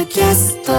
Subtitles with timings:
[0.00, 0.72] ドキャスト。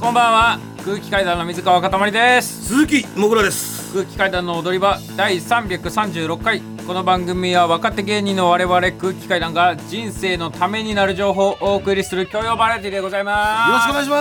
[0.00, 0.60] こんばんは。
[0.84, 2.66] 空気階段の水川かたまりです。
[2.66, 3.92] 鈴木もぐらです。
[3.92, 6.60] 空気階段の踊り場第336回。
[6.86, 13.70] この番組は若手芸人の我々空気階段が人生のためになる情報をお送りする教養バラエティでございます。
[13.70, 14.20] よろしくお願いしお願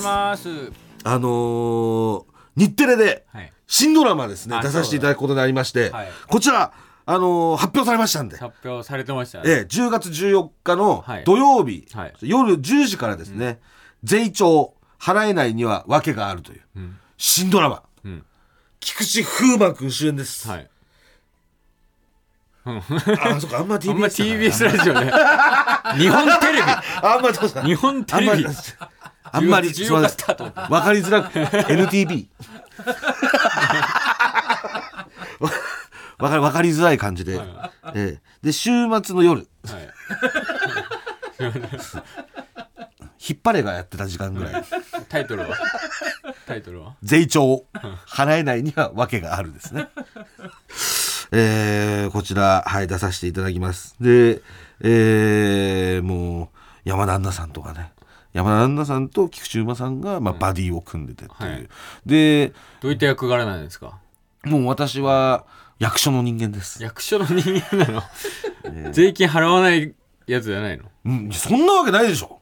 [0.00, 0.72] ますいします。
[1.04, 2.24] あのー、
[2.56, 3.52] 日テレではい。
[3.66, 6.08] 新ドラマですねあ出させていただくことになりまして、はい。
[6.28, 6.72] こちら
[7.06, 9.44] あのー発表されましたんで、発表されてましたね。
[9.46, 11.24] ええ、10月14日のはい。
[11.24, 12.14] 土曜日、はい。
[12.22, 13.60] 夜10時からですね、
[14.02, 16.96] 税調払えないには訳があるという、ん。
[17.18, 18.24] 新ドラマ、ん。
[18.80, 20.70] 菊池風磨君主演です、はい。
[22.66, 25.12] あそっかあんま TBS あんま TBS ラジオで
[26.02, 28.30] 日本テレあんまどう日本テレビ。
[28.30, 28.44] あんまり
[29.32, 31.30] あんまり10月スタートわかりづらく
[31.70, 32.26] NTV
[32.86, 32.94] わ
[36.24, 37.38] わかりわかりづらい感じで、
[37.94, 38.22] ええ。
[38.42, 38.70] で週
[39.02, 39.46] 末の夜。
[39.66, 39.90] はい。
[43.26, 44.64] 引っ張れがやってた時間ぐらい。
[45.10, 45.56] タイトルは？
[46.46, 46.94] タイトルは？
[47.02, 47.66] 税調。
[48.08, 49.88] 払えないには訳があるですね。
[51.30, 53.94] えー、こちらはい出させていただきます。
[54.00, 54.40] で
[54.80, 56.48] えー、もう
[56.84, 57.92] 山田杏奈さんとかね。
[58.32, 61.68] 山田杏奈さんと菊池馬さんが、まあ、バディを組んでてっていう、はい。
[62.06, 63.98] でどういった役柄なんですか？
[64.44, 65.46] もう私は
[65.78, 66.82] 役所の人間です。
[66.82, 68.02] 役所の人間なの？
[68.92, 69.94] 税金払わない
[70.26, 70.84] やつじゃないの？
[71.04, 72.40] うん、そんなわけないでしょ。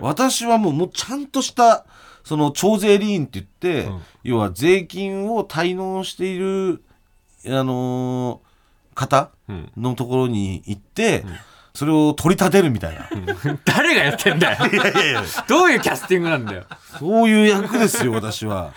[0.00, 1.86] 私はもう、もうちゃんとした、
[2.24, 4.00] その、徴税理員って言って、うん。
[4.24, 6.82] 要は税金を滞納している、
[7.46, 8.46] あのー
[8.96, 9.72] 方うん。
[9.76, 11.24] のところに行って、
[11.74, 13.08] それを取り立てるみたいな。
[13.66, 14.66] 誰がやってんだよ？
[14.72, 16.64] いやいやいや、どういうキャスティングなんだよ？
[16.98, 18.72] そういう役ですよ、私は。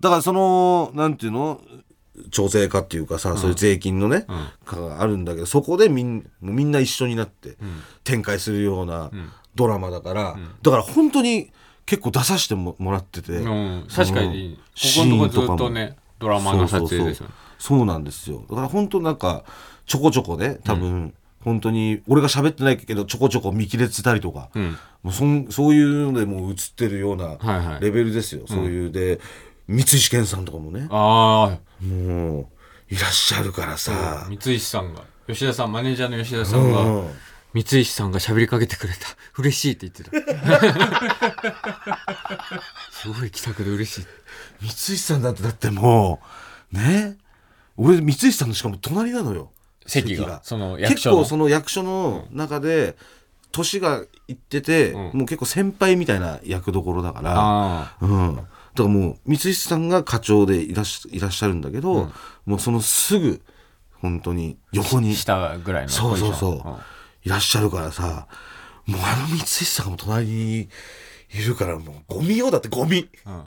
[0.00, 1.60] だからその、なんていうの？
[2.30, 4.26] 調整課っていうかさ、そういう税金のね、ん。
[4.64, 7.56] 課があるんだけど、そこでみんもうみんな一緒になって
[8.04, 9.10] 展開するような
[9.54, 11.50] ドラマだから、だから本当に
[11.86, 13.38] 結構出させてももらってて、
[13.94, 17.34] 確かにここのとこずっとねドラマの撮影ですよね。
[17.58, 18.44] そうなんですよ。
[18.50, 19.44] だから本当なんか
[19.86, 24.76] ちょこちょこね多分、本当に俺が喋ってないけどちょこちょこ見切れてたりとか、うん。
[25.02, 27.80] もうそんそういうのでもう映ってるようなはいはい。
[27.80, 29.20] レベルですよ、そういうで
[29.68, 30.86] 三石健さんとかもね。
[30.90, 32.46] あもう
[32.88, 35.02] いらっしゃるからあさ、三石さんが。
[35.26, 37.10] 吉田さんマネージャーの吉田さんが、うん。
[37.52, 39.00] 三石さんが喋りかけてくれた。
[39.38, 40.10] 嬉しいって言ってた。
[42.92, 44.06] すごい気さくで嬉しい。
[44.60, 46.20] 三石さんだってだっても
[46.72, 47.16] うね。
[47.76, 49.50] 俺三石さんのしかも隣なのよ。
[49.86, 51.16] 席がその役所の。
[51.16, 52.96] 結構その役所の中で
[53.52, 54.98] 年がいってて、うん。
[54.98, 58.40] もう結構先輩みたいな役どころだから、あうん、
[58.76, 62.12] だからもう三石さんが課長でいらっしいらっしゃるんだけど、うん。
[62.44, 63.42] もうそのすぐ
[64.00, 66.78] 本当に横にあ下ぐらいのそうそうそう、ポジション
[67.24, 68.28] いらっしゃるからさ
[68.86, 70.68] もうあの三石さんがも隣に
[71.30, 73.08] いるからもうゴミよだってゴミ。
[73.26, 73.34] うん。
[73.34, 73.44] うん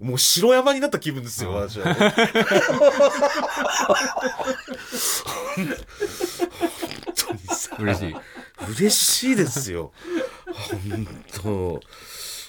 [0.00, 1.94] もう城山になった気分ですよ、私は、ね。
[1.94, 2.12] 本
[7.14, 7.76] 当にさ。
[7.78, 8.16] 嬉しい。
[8.68, 9.92] 嬉しいですよ。
[10.90, 11.80] 本当。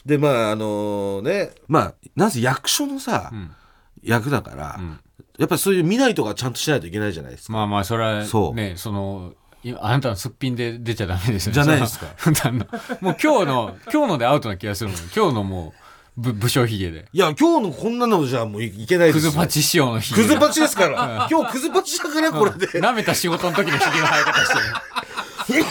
[0.05, 3.55] で、まあ、あのね、まあ、なぜ役所のさ、ん。
[4.01, 4.99] 役だから、ん。
[5.37, 7.53] やっぱりそういう見ないとかちゃんとしないといけないじゃないですか。
[7.53, 8.53] まあまあそれはそう。
[8.53, 9.33] ねその
[9.63, 11.53] いあなたのすっぴんで出ちゃダメですよね。
[11.53, 12.07] じゃないですか。
[13.01, 15.73] もう今日の今日のでアウトな気がするもん今日のも
[16.17, 17.07] うぶ武将髭で。
[17.11, 19.31] いや、今日のこんなのじゃもういいけないですよ。
[19.31, 21.27] クズパチ仕様の髭クズパチですから。
[21.31, 22.67] 今日クズパチだからこれで。
[22.67, 25.65] 舐めた仕事の時の髭の生え方してる。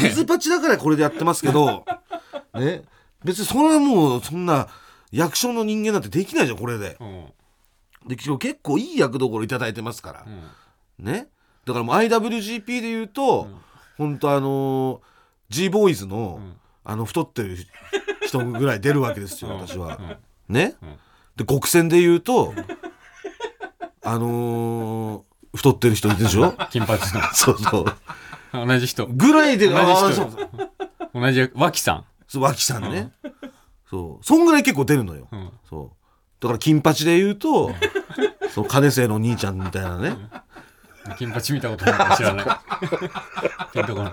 [0.08, 1.84] クズパチだからこれでやってますけど、
[2.54, 2.82] ね。
[3.24, 4.68] 別にそれはもうそんな
[5.12, 6.96] 役所の人間なんてできないじゃん、これで。
[7.00, 7.26] うん。
[8.08, 10.24] で結構いい役どころいただいてますから。
[10.26, 11.04] うん。
[11.04, 11.28] ね。
[11.66, 13.48] だからもう IWGP で言うと、
[13.98, 15.00] 本当あのー
[15.50, 16.40] G ボーイズの、
[16.84, 17.56] あの太ってる
[18.24, 19.98] 人ぐらい出るわけですよ、 私は。
[20.48, 20.76] ね。
[21.36, 22.54] で、極戦で言うと、
[24.02, 25.22] あのー
[25.56, 26.52] 太ってる人いるでしょ？
[26.70, 27.00] 金髪
[27.34, 27.84] そうそう。
[28.56, 29.06] の 同じ人。
[29.08, 30.70] ぐらいで、同じあー人そう。
[31.12, 33.12] 同じ脇さんそう、脇さんね。
[33.90, 34.24] そう。
[34.24, 35.24] そんぐらい結構出るのよ。
[35.32, 35.52] ん。
[35.68, 35.96] そう。
[36.40, 37.72] だから金八で言うと、
[38.54, 40.16] そう、金瀬の兄ちゃんみたいなね。
[41.18, 42.46] 金八見たことないか知らない。
[43.72, 44.12] ピンとこない。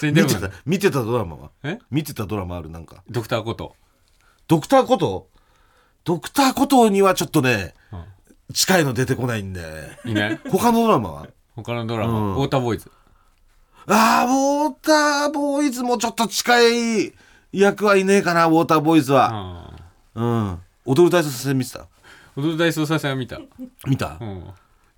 [0.00, 1.50] 全見てた、見てたドラマは？
[1.62, 1.78] え？
[1.90, 2.68] 見てたドラマある？
[2.68, 3.02] なんか。
[3.08, 3.74] ドクターこと
[4.46, 5.28] ドクターこと
[6.04, 8.04] ドクターことにはちょっとね、うん。
[8.52, 9.62] 近いの出てこないんで。
[10.04, 10.40] いない？
[10.50, 11.26] 他のドラマは？
[11.56, 12.34] 他のドラマ、うん。
[12.34, 12.90] ウォーターボーイズ
[13.92, 16.60] ああ、ウォーターボーイズもちょっと近
[17.06, 17.12] い
[17.52, 19.30] 役はいねえかな、ウォーターボーイズは。
[19.32, 19.80] ああ
[20.14, 20.58] うん。
[20.86, 21.86] 踊る大捜査線見てた？
[22.36, 23.38] 踊る大捜査線は見た。
[23.86, 24.16] 見た？
[24.20, 24.44] うん。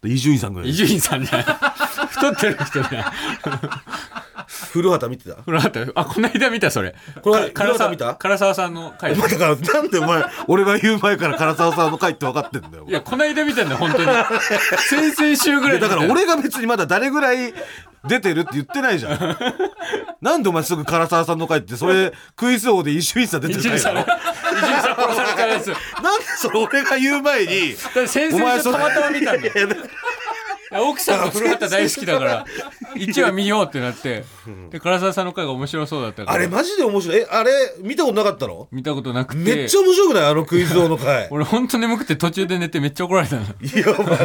[0.05, 0.71] 伊集院さんぐらい。
[0.71, 0.75] 伊。
[0.75, 1.47] 集院さんじゃない。
[2.12, 3.05] 太ってる人じゃない。
[4.73, 5.41] 古畑見てた？
[5.43, 5.93] 古畑？
[5.95, 6.95] あこの間見たそれ。
[7.23, 8.15] これか唐沢見た？
[8.17, 9.17] 唐沢さんの回。
[9.17, 14.06] だからなんでお前俺が言う前から唐沢さんの回って分かってんだよいやこの間見たんだよ本当に。
[15.15, 17.55] 先々週ぐらいだから俺が別にまだ誰ぐらい
[18.08, 19.37] 出てるって言ってないじゃん。
[20.20, 23.64] なんでお前すぐ唐沢さんの回ってそれクイズ王で伊集院さん出てなの？
[23.64, 24.06] 一時さん殺
[25.16, 25.66] されたやつ。
[25.70, 27.72] だなんでそれ俺が言う前に
[28.06, 29.69] 先々お前それ週たまたま見たんだよ
[30.88, 32.46] 奥さんが古畑大好きだから
[32.94, 34.25] 1話見ようってなって
[34.70, 36.34] で唐沢さんの回が面白そうだったから。
[36.34, 37.19] あれマジで面白い？
[37.19, 37.50] えあれ
[37.82, 38.69] 見たことなかったの？
[38.72, 39.40] 見たことなくて。
[39.40, 40.25] めっちゃ面白くない？
[40.25, 43.43] あのクイズ王の回 俺ほんと眠くて途中で寝てめっちゃ怒られたの。
[43.43, 43.46] い
[43.78, 44.19] やお前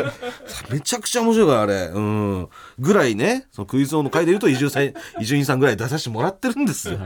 [0.70, 1.74] めちゃくちゃ面白いからあれ。
[1.94, 7.00] うんぐらいねそのクイズ王の回で言うと伊集院さんぐらい出させてもらってるんですよ、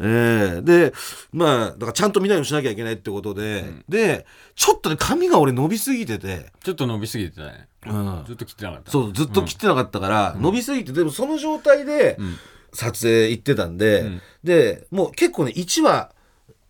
[0.00, 0.62] ええ。
[0.62, 0.92] で
[1.32, 8.90] まあだからちゃんと見ないようにしなきゃいけないってことで、でちょっとね髪が俺伸びすぎてて、ちょっと伸びすぎてたねうん、ずっと切ってなかった。
[8.90, 12.36] そうずっと切ってなかったから、伸びすぎてでもその状態でん。
[12.72, 14.22] 撮影行ってたんで、ん。
[14.44, 16.12] でもう結構ね1話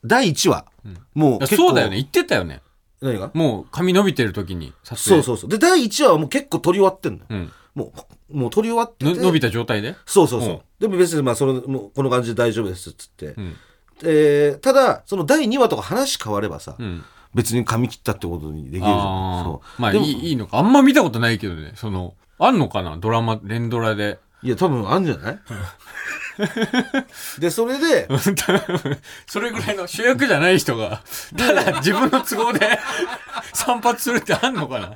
[0.03, 0.65] 第1話、
[1.13, 1.97] もう結構そうだよね。
[1.97, 2.63] 言ってたよね。
[3.03, 3.31] 何が？
[3.35, 5.17] もう髪伸びてる時に撮影。
[5.17, 5.51] そうそうそう。
[5.51, 7.93] で第1話はもう結構撮り終わってんのよ、うんも
[8.31, 9.15] うもう撮り終わってて。
[9.15, 9.97] の伸びた状態で？
[10.07, 10.61] そうそうそう、うん。
[10.79, 13.57] でも別にまあそのもうこの感じで大丈夫ですっつって、うん。
[14.03, 17.05] えーただその第2話とか話変わればさ、うん。
[17.35, 18.91] 別に髪切ったってことにできるじゃん。
[18.93, 20.59] あそあまあいいいいのか。
[20.59, 21.73] あんま見たことないけどね。
[21.77, 22.97] そのあんのかな？
[22.97, 24.19] ドラマ連ドラで。
[24.43, 25.39] いや多分あんじゃない？
[27.41, 28.09] でそれで
[29.29, 31.03] それぐらいの主役じゃない人が
[31.37, 32.79] ただ自分の都合で
[33.53, 34.93] 散髪するってあんのかな？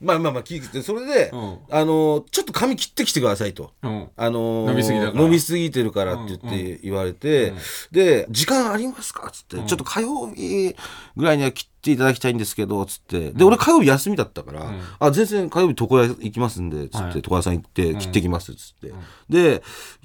[0.00, 1.58] まあまあまあ聞いてそれで、うん。
[1.70, 3.72] あのちょっと髪切ってきてくださいと。
[3.82, 4.08] うん。
[4.16, 5.22] あのー伸びすぎだから。
[5.22, 7.54] 伸びすぎてるからって言って言われて、
[7.90, 9.28] で、時間ありますか？
[9.28, 10.76] っつって、ちょっと火曜日
[11.16, 13.32] ぐらいには切っていただきたいんですけど、つって。
[13.32, 17.12] で、俺火曜日休みだったから、あ、全然火曜日床屋行きますんで、つって、はい。
[17.16, 18.92] 床屋さん行って切ってきます、つって。
[19.30, 19.62] で、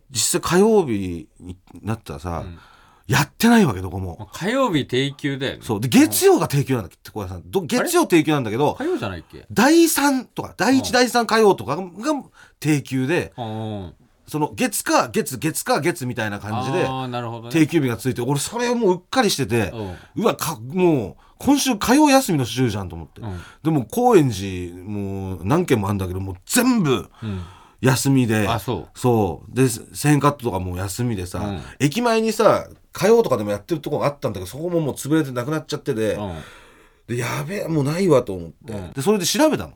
[0.10, 2.46] 実際火曜日になったらさ、
[3.12, 4.30] やってないわけ、どこも。
[4.34, 5.82] 火曜日定休だよねそう。
[5.82, 7.44] で、月曜が定休なんだっけ、床屋さん。
[7.52, 9.46] ど月曜定休なんだけど、火曜じゃないっけ？
[9.52, 11.84] 第3とか、第1、第3火曜とかが
[12.60, 13.94] 定休で、うん
[14.28, 16.88] その月か月、月か月みたいな感じで、
[17.52, 19.72] 定休日がついて、俺それをもううっかりしてて、
[20.16, 23.20] うんうわ、か、もう、今週火曜休みの週じゃんと思って。
[23.20, 27.42] うんでも、高円寺、もう何件もあるんだけど、もう全部うん
[27.82, 29.00] 休みで、あそう。
[29.00, 29.56] そう。
[29.56, 31.62] で、1000カットとかも休みでさ、うん。
[31.80, 36.36] 駅前にさ、火曜とかでもやってるとこがあったんだけど、そこももう潰れてなくなっちゃってて、うん。
[37.08, 38.92] で、やべえ、もうないわと思って、うん。
[38.92, 39.74] で、それで調べたの。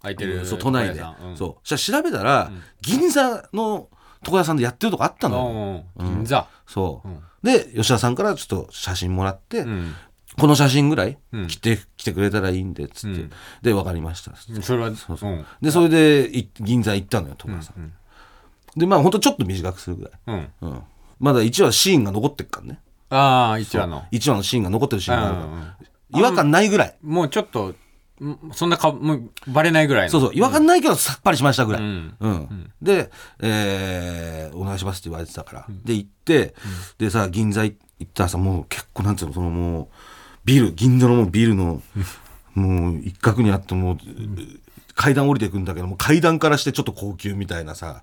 [0.00, 1.36] 空いてるそう都内で、うん。
[1.36, 1.68] そう。
[1.68, 2.50] そしたら調べたら、
[2.80, 3.88] 銀座の
[4.24, 5.84] 床屋さんでやってるとこあったの。
[5.98, 6.14] よ、うん。
[6.16, 6.48] 銀座。
[6.66, 7.20] そう、うん。
[7.42, 9.94] で吉田さんからちょっと写真もらって、うん
[10.38, 11.46] この写真ぐらいうん。
[11.48, 13.30] 来て,、来てくれたらいいんでっつって、うん。
[13.62, 14.32] で分かりました。
[14.62, 15.30] それはそうそう。
[15.30, 15.46] うん。
[15.60, 17.92] でそれでい銀座行ったのよ床屋さん、うん
[18.76, 20.48] でまあほんとちょっと短くするぐらい、うん。
[20.60, 20.82] うん、
[21.18, 22.80] まだ1話シーンが残ってっからね。
[23.10, 24.04] ああ一話の。
[24.12, 25.76] 1話のシーンが残ってるシーンがあるか
[26.12, 27.74] ら、違和感ないぐらい、もうちょっと
[28.24, 30.10] んそんなかもうバレないぐらいの。
[30.10, 30.30] そうそう。
[30.34, 32.16] 違和感ないけどさっぱりしましたぐらい、うん。
[32.20, 32.72] うん。
[32.82, 36.54] で、えーお願いしますって言われてたから、で行って、
[36.98, 37.74] でさ銀座行
[38.04, 39.88] ったらさもう結構なんつうのそのもう
[40.48, 41.82] ビル銀座のビルの
[42.54, 43.98] もう一角にあってもう、
[44.94, 48.00] 階段降りていくんだけども階段からしてちょっと高級みたいなさ、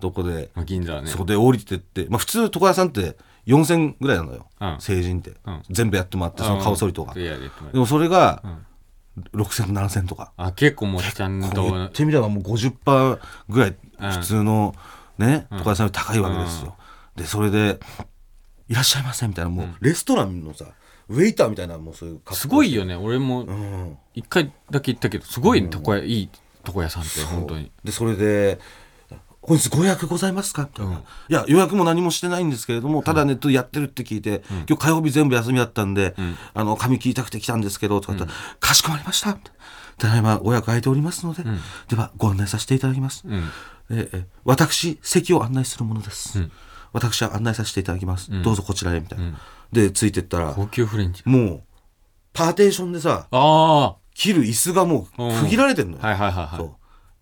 [0.00, 1.08] とこで、まあ銀座はね。
[1.08, 4.76] そこで降りてって、まあ、普通床屋さんって4000ぐらいなのよ、うん。
[4.80, 5.62] 成人って、うん。
[5.70, 7.38] 全部やってもらってその顔剃りとか、で
[7.74, 8.42] もそれが、
[9.32, 10.32] 6000、7000とか。
[10.36, 14.10] あ結構もうちゃんと言ってみればもう50%ぐらいうん。
[14.10, 14.74] 普通の
[15.16, 16.76] ね床屋さんより高いわけですよ。
[17.14, 17.78] でそれで
[18.68, 20.64] 「いらっしゃいませ」みたいなもうレストランのさ
[21.08, 22.96] ウェイターみたいなもうそういうすごいよね。
[22.96, 23.98] 俺もうん。
[24.14, 26.28] 一回だけ行ったけどすごいね床屋いい
[26.66, 27.70] 床屋さんって本当に。
[27.82, 28.58] でそれで
[29.42, 36.14] 「本日ご予約ございますか?」みたいな、いや予約も何もしてないんですけれどもただネットでやってるって聞いて、今日火曜日全部休みだったんで、
[36.54, 39.36] あの髪切りたくて来たんですけど」とか言ったら「かしこまりました」
[39.98, 41.44] ただいまご予約空いておりますので、
[41.88, 43.50] ではご案内させていただきます」うん。
[43.90, 46.50] ええ私席を案内するものです、ん。
[46.92, 49.38] 私は案内させていただきます、どうぞこちらへみたいな、
[49.74, 51.22] でついてったら高級フレンチ。
[51.26, 51.62] もう
[52.32, 56.70] パーテーションでさあ切る椅子がもう区切られてんのよ、あはいはいはいは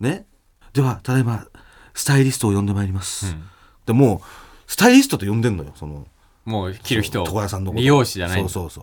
[0.01, 0.05] い。
[0.05, 0.27] ね。
[0.73, 1.47] ではただいま
[1.95, 3.35] スタイリストを呼んでまいります、
[3.87, 6.07] でもうスタイリストと呼んでんのよその
[6.45, 8.81] もう着る人床屋さんの美容師じゃないそうそうそ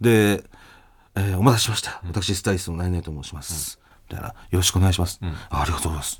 [0.00, 0.04] う。
[0.04, 0.44] で、
[1.14, 2.00] えーお待たせしました。
[2.06, 4.28] 私スタイリストのナイナイと申します、みたいな。
[4.28, 6.18] よろしくお願いします、あありがとうございます。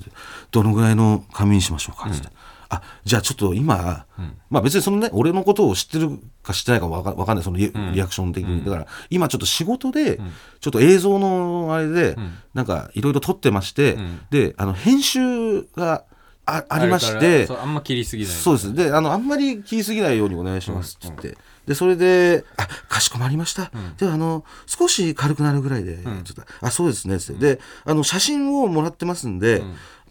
[0.51, 2.29] どのぐらいの髪にしましょうかつって、
[2.73, 4.07] あじゃあちょっと今、
[4.49, 8.65] まあ別にそのね俺のことを知ってるか知ってないかわかわかんないそのリ,、リアクション的に。
[8.65, 10.19] だから今ちょっと仕事で、
[10.61, 12.17] ちょっと映像のあれで、
[12.55, 13.99] なんかいろいろ撮ってまして、
[14.31, 16.05] であの編集が
[16.47, 18.33] あありましてあんま切りすぎない。
[18.33, 18.75] そうです。
[18.75, 21.37] であのあんまり切りすぎないようにお願いしますっつって、
[21.67, 29.63] でそれで「あかしこまりました、ではあの少し軽くなるぐらいで」ちょっとあそうですね」であの写真をもらってますんで、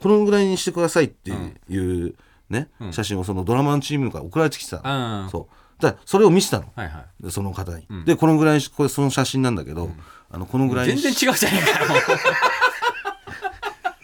[0.02, 1.32] このぐらいにしてくださいって
[1.70, 2.16] いう、
[2.52, 2.70] ね。
[2.92, 5.30] 写真をそのドラマのチームから送られてきてたの、うん。
[5.30, 5.82] そう。
[5.82, 6.72] だそれを見せたの。
[6.76, 7.24] はいはい。
[7.24, 9.90] でその方に、でこのぐらいこれその写真なんだけど、
[10.30, 12.20] あのこのぐらい全に然違うじゃねえかよ。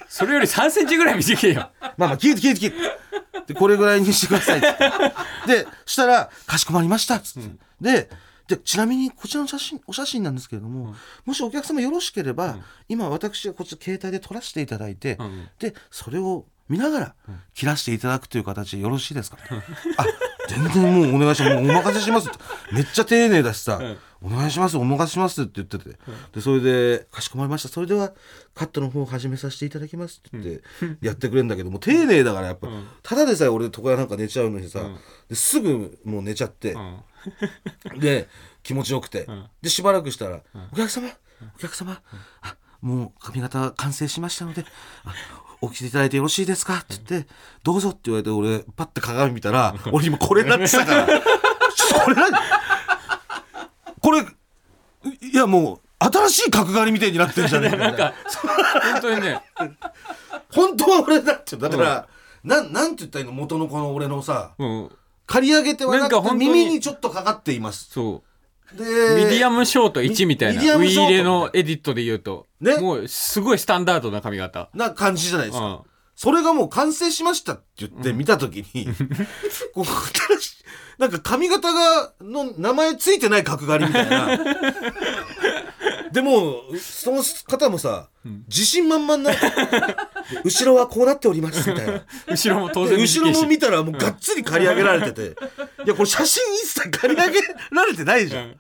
[0.10, 1.70] それより3センチぐらい短いよ。
[1.96, 2.78] まあまあ、聞いて聞いて聞いて。
[3.48, 4.62] で、これぐらいにしてください。
[5.48, 7.50] で、したら、かしこまりましたっつって。
[7.80, 8.10] で、
[8.48, 12.58] で、ちなみにこちらの写真、お写真なんですけれども、もしお客様よろしければ、
[12.90, 15.50] 今私がこっち携帯で撮らせていただいて、ん。
[15.60, 17.16] で、それを見ながら
[17.54, 19.38] 切らしていただくという形でよろしいですか、
[19.98, 20.06] あ、
[20.48, 21.56] 全然もうお願いします。
[21.56, 22.38] もうお任せしますって。
[22.72, 23.82] めっちゃ丁寧だしさ、
[24.22, 25.98] お願いします、お任せしますって言ってて。
[26.34, 27.70] で、それで、かしこまりました。
[27.70, 28.14] それでは、
[28.56, 32.68] カットの方を始めさせていただきますって言って、やってくれるんだけど、もう丁寧だからやっぱ、
[33.04, 34.80] ただでさえ俺床屋なんか寝ちゃうのにさ、
[35.30, 36.76] ですぐもう寝ちゃって、
[37.98, 38.28] で、
[38.64, 39.28] 気持ちよくて、
[39.62, 41.10] で、しばらくしたら、お客様、
[41.56, 42.02] お客様、
[42.42, 44.66] あもう髪型完成しましたので、
[45.04, 45.14] あ
[45.62, 46.76] 起きていただいてよろしいですか？
[46.76, 47.30] って言って、
[47.64, 52.32] どうぞって言われて、俺、パッて鏡見たら、俺今これになってたから、これ何？
[54.00, 58.14] これ、いやもう、新しい角刈りみたいになってるじゃねえかみたいな。
[58.94, 59.42] 本当にね。
[60.54, 62.08] 本当は俺だって、だから、
[62.44, 63.34] なん、なんて言ったらいいの？
[63.34, 64.92] 元のこの俺のさ、もう
[65.26, 67.90] 刈り上げてはなくて耳にちょっとかかっています。
[67.92, 68.24] そ
[68.74, 70.62] で、うミディアムショート1みたいな。
[70.62, 71.12] ミディアウィムショート。
[71.12, 72.78] ーレのエディットで言うと、ね。
[72.78, 74.70] もうすごいスタンダードな髪型。
[74.74, 75.66] な感じじゃないですか。
[75.66, 75.80] うん。
[76.16, 78.88] それがもう完成しましたって言って見たときに、
[79.74, 80.64] こう新しい
[80.98, 84.28] なんか髪型が、の名前ついてない角刈りみたいな。
[86.18, 88.10] でも、その方もさ、
[88.48, 89.30] 自信満々な、
[90.44, 92.06] 後ろはこうなっておりますみたいな。
[92.28, 95.38] 後ろも当で然後ろも見たらもうがっつり刈り上げられてて、
[95.86, 98.60] いや、これ写真一切刈り上げられてないじゃん。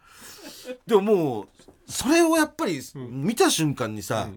[0.85, 1.47] でももう、
[1.91, 4.29] それをやっぱり見た瞬間にさ、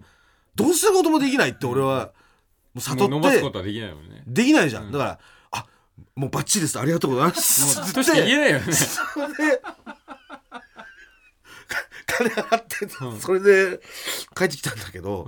[0.55, 2.13] どうすることもできないって俺は、
[2.73, 4.91] もう悟って伸ばすこ、とはできないもんねできないじゃん。
[4.91, 5.19] だから、
[5.51, 5.67] あ、
[6.15, 6.79] もうバッチリです。
[6.79, 7.77] ありがとうございます。
[7.77, 8.65] もうとしか言えないよね
[12.17, 13.79] それで、金払って、それで
[14.35, 15.27] 帰ってきたんだけど、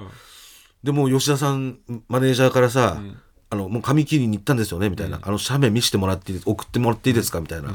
[0.83, 3.01] でもう吉田さん、マネージャーからさ、
[3.49, 5.19] あの、もう髪切りに行ったんですよね、みたいな。
[5.21, 7.73] あの、写メ見せてもらっていいです送ってもらっていいですかみたいな。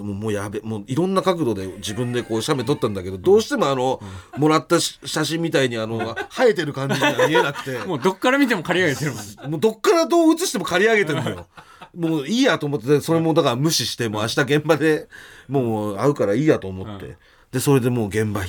[0.00, 4.00] もうもうやべもういろんな角度で自分でこう写メ撮ったんだけどどうしてもあの、
[4.38, 7.78] もらったし写真みたいにあの生えてる感じが見えなくて。
[7.84, 9.26] もうどっから見ても刈り上げてるもん。
[9.26, 11.46] ねもうどっからどう映しても刈り上げてるのよ。
[11.94, 15.08] もういいやと思ってそれもだから無視してもう明日現場で
[15.46, 17.16] もう会うからいいやと思って、
[17.52, 18.42] でそれでもう現場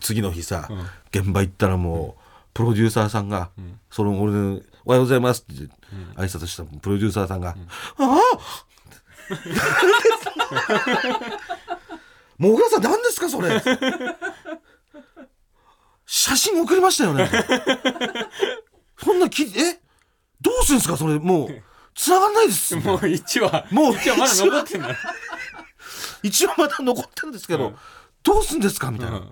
[0.00, 0.68] 次の日さ、
[1.12, 2.22] 現場行ったらもう
[2.52, 3.50] プロデューサーさんが、
[3.90, 5.62] その俺の「おはようございます」って
[6.16, 7.54] 挨拶したプロデューサーさんが
[7.98, 8.20] 「ああ！
[12.36, 13.62] もぐらさん何ですかそれ？
[16.06, 17.30] 写真送りましたよね。
[19.02, 19.80] そんなきえ？
[20.40, 21.20] どうするんですかそれ？
[21.20, 21.62] もう
[21.94, 22.74] 繋がんないです。
[22.74, 24.96] もう1話もう1話まだ残ってんだよ
[26.24, 27.76] 一応まだ残ってるんですけど、うん
[28.24, 28.90] どうすんですか？
[28.90, 29.24] みたいな、うん。
[29.24, 29.28] い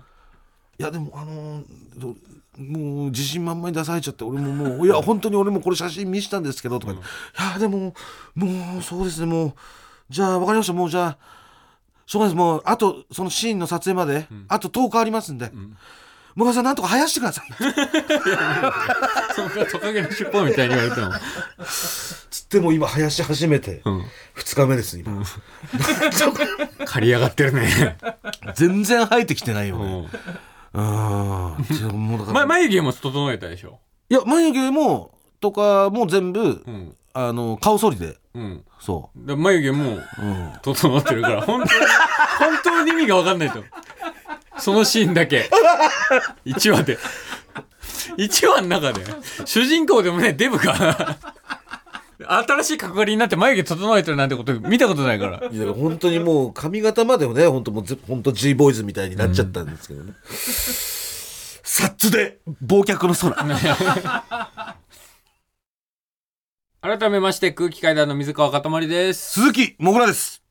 [0.77, 1.65] やでもあのー
[1.97, 2.15] ど
[2.55, 6.93] もう自信満々に出されちゃって俺ももういや本当に俺もこれ写真見したんですけどとか。
[6.93, 7.95] 言って、いやでも
[8.35, 9.25] もうそうですね。
[9.25, 9.53] もう
[10.09, 10.73] じゃあ分かりました。
[10.73, 11.17] もうじゃあ
[12.05, 12.37] しょうがないです。
[12.37, 15.51] もうあとそのシーンの撮影まで、あと10日ありますんで、
[16.35, 17.47] もがさんなんとか生やしてください
[19.35, 21.11] そんなトカゲの尻尾みたいに言われても
[22.29, 24.01] つっても今生やし始めてうん
[24.35, 25.23] 2日目です今、
[26.85, 27.97] 刈り上がってるね
[28.55, 30.07] 全然生えてきてないよね
[30.73, 39.99] うんうんじゃあもうだからま眉毛も整えたでしょいや眉毛もとかも全部、うんあの顔剃りでうんそで眉毛も、
[40.63, 41.85] 整ってるからうん本当に
[42.39, 43.63] 本当に意味が分かんないと
[44.63, 45.49] そのシーンだけ。
[46.45, 46.97] 1話で。
[48.17, 49.03] 1話の中で。
[49.43, 51.17] 主人公でもねデブが。
[52.25, 55.49] 新しい角刈りになって眉毛整えてるなんてこと見たことないから。
[55.51, 60.13] いや本当にもう髪型までもね本当もうぜ本当 G ボーイズみたいになっちゃったんですけどね、
[61.63, 63.35] サッツで忘却の空。
[66.81, 69.41] 改めまして空気階段の水川かたまりです。
[69.41, 70.41] 鈴木もぐらです。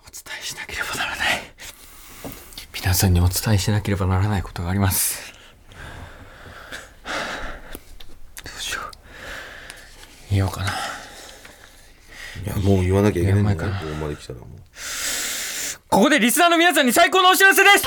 [0.00, 1.11] お伝えしなければならない
[2.82, 5.32] 皆さんにお伝えしなければならないことがあります。
[7.04, 8.90] どうしよう。
[10.34, 10.70] 言おうかな。
[12.44, 14.48] いやもう言わなきゃいけないんだよここまで来たらもう。
[15.88, 17.86] ここでリスナーの皆さんに最高のお知らせです。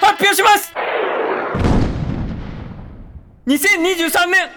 [0.00, 0.72] 発表します。
[3.46, 4.48] 2023年。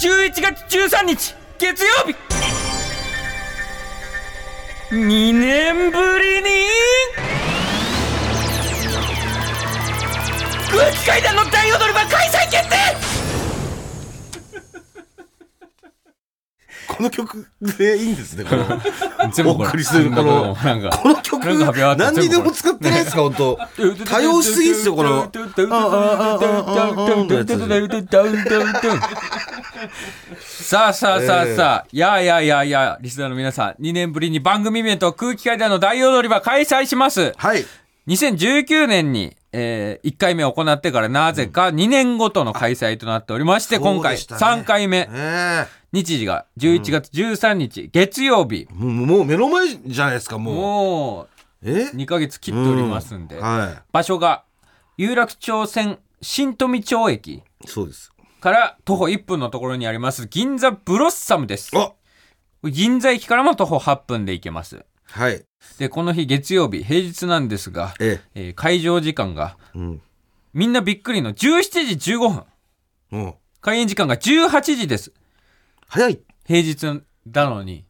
[0.00, 1.36] 11月13日。
[1.60, 2.16] 月曜日
[4.92, 6.50] 2年ぶりに
[10.70, 12.76] 空気階段の大踊り場開催決定。
[16.88, 18.66] この曲でいいんですねこの
[19.32, 21.46] 全お送りするこのなんかこの曲
[21.96, 23.58] 何にでも使ってないですか本当。
[24.04, 25.32] 多用しすぎっすよこの
[30.72, 37.34] さあさあさあさあ、いやいやいやいやリスナーの皆さん2年ぶりに番組イベント空気階段の大踊り場開催します。
[37.36, 37.62] はい。
[38.06, 44.62] 2019年に、えー1回目行ってからなぜか2年ごとの開催となっておりまして、今回そうでしたね。
[44.62, 45.10] 3回目。
[45.12, 48.66] え日時が11月13日、月曜日。
[48.70, 50.54] えもうもう目の前じゃないですかもう。
[50.54, 51.26] も
[51.64, 51.90] え？
[51.92, 54.44] う2ヶ月切っておりますんで、は場所が
[54.96, 57.34] 有楽町線新富町駅。
[57.34, 58.10] いそうです
[58.42, 61.70] から徒歩1分のところにあります銀座ブロッサムです。
[61.74, 61.92] あ
[62.64, 64.84] 銀座駅からも徒歩8分で行けます。
[65.04, 65.44] はい。
[65.78, 68.40] でこの日月曜日平日なんですが、ええ。
[68.50, 70.02] ー会場時間がえうん。
[70.54, 72.44] みんなびっくりの17時15
[73.12, 73.34] 分。
[73.60, 75.12] 開演時間が18時です。
[75.86, 76.18] 早い。
[76.44, 77.84] 平日なのに。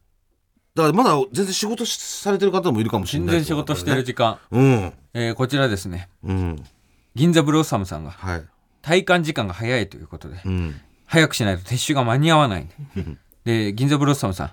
[0.75, 4.93] だからまだ全然仕事しされてる方もいるかもしれない全然仕事してる時間、うん。
[5.15, 6.09] えーこちらですね。
[6.23, 6.63] うん。
[7.15, 8.11] 銀座ブロッサムさんが。
[8.11, 8.52] はい
[8.83, 10.79] 体感時間が早いということでうん。
[11.05, 12.75] 早くしないと撤収が間に合わないんで。
[13.71, 14.51] で銀座ブロッサムさん、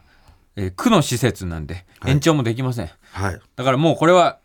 [0.56, 2.12] えー区の施設なんではい。
[2.12, 3.40] 延長もできません、はい。
[3.56, 4.38] だからもうこれは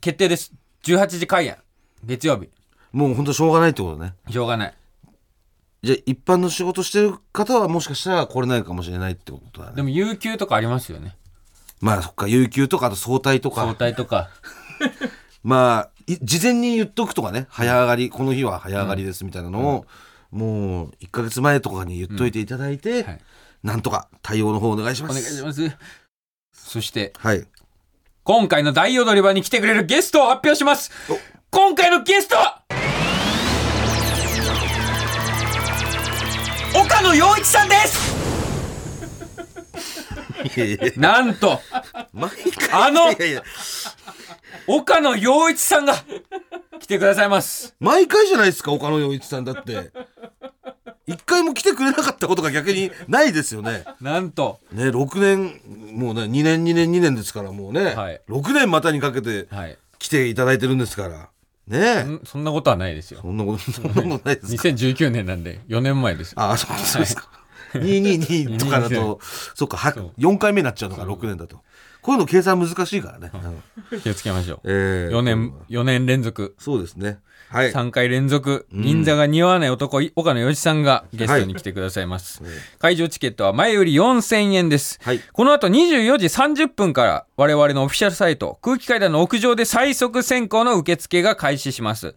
[0.00, 0.52] 決定です。
[0.82, 1.56] 18時開演。
[2.04, 2.50] 月曜日。
[2.92, 4.14] もう本当しょうがないってことね。
[4.30, 4.74] しょうがない。
[5.82, 9.76] じゃあ一般の仕事してる方はもしかしたら来れないかもしれないってことだね。
[9.76, 11.16] でも有給とかありますよね。
[11.80, 12.28] まあそっか。
[12.28, 14.30] 有給とかあと早退と早か退とか。
[15.44, 19.86] まあい事前に言っとくとかね早上がりこの日は早上がりですみたいなのを、
[20.30, 23.20] もう1か月前とかに言っといていただいて、はい。
[23.62, 25.22] なんとか対応の方お願いしおます。
[25.22, 25.76] 願いします。
[26.52, 27.46] そしてはい。
[28.24, 30.90] 今回の大踊り場に来てくれるゲストを発表します。
[31.50, 32.62] 今回のゲストは
[36.74, 38.14] 岡野陽一さんです。
[40.56, 40.78] いやいや。
[40.96, 41.60] なんと
[42.12, 43.42] 毎回あのいやいや
[44.66, 45.94] 岡野陽一さんが
[46.80, 47.74] 来てくださいます。
[47.80, 49.90] 毎回じゃないですか岡野陽一さんだって。
[51.06, 53.84] 一回も来てくれなかったことが逆にないですよね。
[54.00, 54.60] なんと。
[54.72, 58.20] ね6年もうね2年2年2年ですからもうね、はい。
[58.28, 59.76] 6年またにかけてはい。
[59.98, 61.28] 来ていただいてるんですから。
[61.68, 62.02] ね。
[62.02, 63.20] んそんなことはないですよ。
[63.20, 66.40] そんなことそんなことないですか？2019年なんで4年前ですよ。
[66.40, 67.28] ああそうそうですか、
[67.74, 69.20] 222とかだと
[69.54, 70.12] そっかはそう。
[70.18, 71.60] 4回目になっちゃうのか6年だと
[72.04, 73.30] こういうの計算難しいからね、
[73.90, 74.00] うん。
[74.02, 74.60] 気をつけましょう。
[74.64, 76.54] えー4年4年連続。
[76.58, 77.18] そうですね。
[77.48, 77.72] はい。
[77.72, 78.66] 3回連続。
[78.70, 82.42] 銀座が似合わない男岡野陽一さんがゲストに来てくださいます、
[82.78, 85.20] 会場チケットは前より4000円です、はい。
[85.32, 92.14] この後24時30分から我々のオフィシャルサイト空気階段の屋上で最速選考の受付が開始します。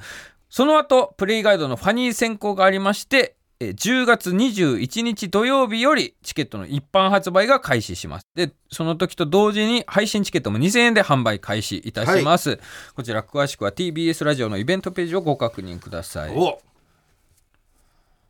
[0.50, 8.28] その後プレイガイドのファニー選考がありましてえー10月21日土曜日よりチケットの一般発売が開始します。
[8.36, 12.60] でその時と同時に配信チケットも2000円で販売開始いたします、
[12.96, 16.34] こちら詳しくは TBS ラジオのイベントページをご確認ください。
[16.36, 16.60] お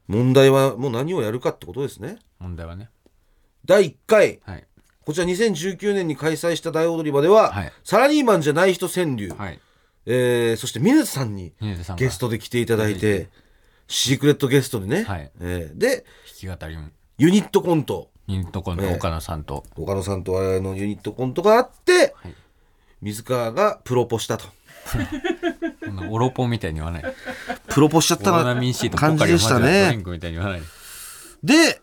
[0.08, 2.20] 問題はもう何をやるかってことですね。
[2.40, 2.90] 問題はね。
[3.66, 4.40] 第1回。
[4.46, 4.66] はい。
[5.06, 7.74] こちら2019年に開催した大踊り場では、はい。
[7.84, 9.60] サラリーマンじゃない人川柳、はい。
[10.06, 11.52] えーそして水津さんに
[11.98, 13.28] ゲストで来ていただいて
[13.88, 15.32] シークレットゲストでね、はい。
[15.40, 16.06] えーで
[16.42, 16.90] 弾き語りも。
[17.18, 18.10] ユニットコント。
[18.28, 22.36] ユニットコント岡野さんと、岡野さんと我々のユニットコントがあって、はい。
[23.02, 24.46] 水川がプロポしたと。
[25.86, 27.04] こんなオロポみたいに言わない。
[27.70, 29.96] プロポしちゃったオロナミン C とポ感じでしたね。
[29.96, 30.62] ンクみたいに言わない。
[31.44, 31.82] で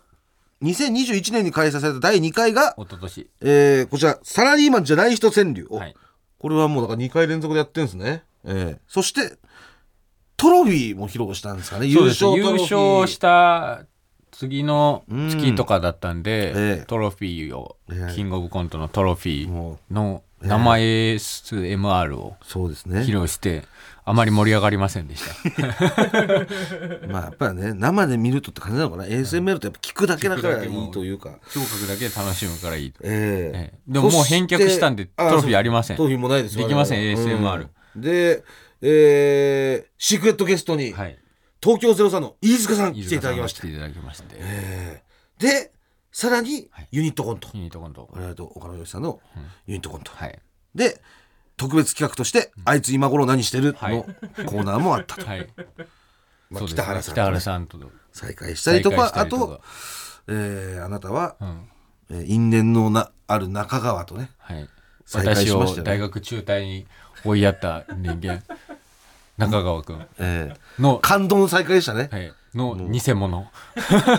[0.62, 3.30] 2021年に開催された第2回が、一昨年。
[3.40, 5.94] えーこちらサラリーマンじゃない人川柳、おはい。
[6.38, 9.38] これはもうだから2回連続でやってるんですね、えーそして
[10.44, 11.86] トロフィーも披露したんですかね。
[11.86, 12.60] 優トロフィー。
[13.00, 13.86] 勝した
[14.30, 16.84] 次の月とかだったんで、うんええ。
[16.86, 23.62] トロフィーを、ええキングオブコントのトロフィーもの生 ASMR をうそうです披ね露して
[24.04, 25.34] あまり盛り上がりませんでした。
[27.08, 29.04] まあやっぱりね生で見るとって感じなのかな。
[29.04, 31.30] ASMR ってやっぱ聞くだけだからいいというか。
[31.50, 33.00] 聴覚だけで楽しむからいいと。
[33.02, 33.58] ええ。
[33.58, 33.78] ええ。
[33.88, 35.96] でももう返却したんでトロフィーありません。
[35.96, 36.58] トロフィーもないです。
[36.58, 38.02] できません ASMR うん。
[38.02, 38.42] で、
[38.86, 41.18] えーシークレットゲストに、はい。
[41.62, 44.36] 東京03の飯塚さん来飯ていただきましていただきまして。
[44.38, 45.42] えー。
[45.42, 45.72] で
[46.12, 46.88] さらにはい。
[46.92, 48.08] ユニットコント、ユニットコント。
[48.12, 49.20] 我々と岡野由さんの
[49.66, 50.38] ユニットコント、はい。
[50.74, 51.00] で
[51.56, 53.96] 特別企画として「あいつ今頃何してる?」はい。
[53.96, 55.48] のコーナーもあったと、はい。
[56.50, 57.14] まあ北原さんとね。
[57.14, 57.78] 北原さんと。
[58.12, 59.60] 再会したりとかありと
[60.28, 61.68] えーあなたは、うん。
[62.10, 64.30] えー因縁のなある中川とね。
[64.38, 64.68] はい。
[65.06, 65.90] 再会私をしましたよね。
[65.90, 66.86] 大学中退に
[67.24, 68.42] 追いやった人間
[69.36, 70.06] 中川君。
[70.18, 73.46] えーの、感動の再会でしたね、はい、の偽物。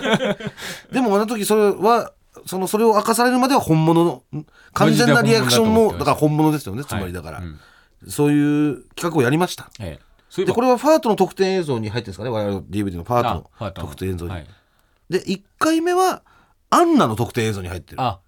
[0.92, 2.12] でもあの時それは
[2.44, 6.84] そのそれを明かされるまでは本物のん完全なリアクションもだから本物ですよね。
[6.84, 7.60] つまりだから、はいうん。
[8.08, 9.70] そういう企画をやりました。
[9.80, 10.44] ええ。
[10.44, 12.30] でこれはファートの特典映像に入ってるんですかね？
[12.30, 13.88] 我々の DVD のファートあのファートの。
[13.88, 14.46] 特典映像に、はい。
[15.08, 16.22] で1回目は
[16.68, 18.20] アンナの特典映像に入ってる、あ。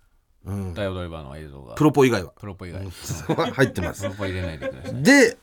[0.45, 1.75] うん、大踊り場の映像が。
[1.75, 2.33] プロポ以外は。
[2.39, 2.83] プロポ以外。
[3.53, 4.03] 入ってます。
[4.03, 5.03] プロポ入れないでください。
[5.03, 5.37] で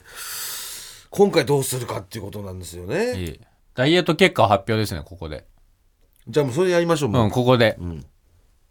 [1.15, 3.39] 今回どうするかっていうことなんですよね、いい。
[3.73, 5.45] ダイエット結果発表ですねここで。
[6.27, 7.77] じゃあもうそれやりましょうもう、うんここで。
[7.79, 8.05] うん。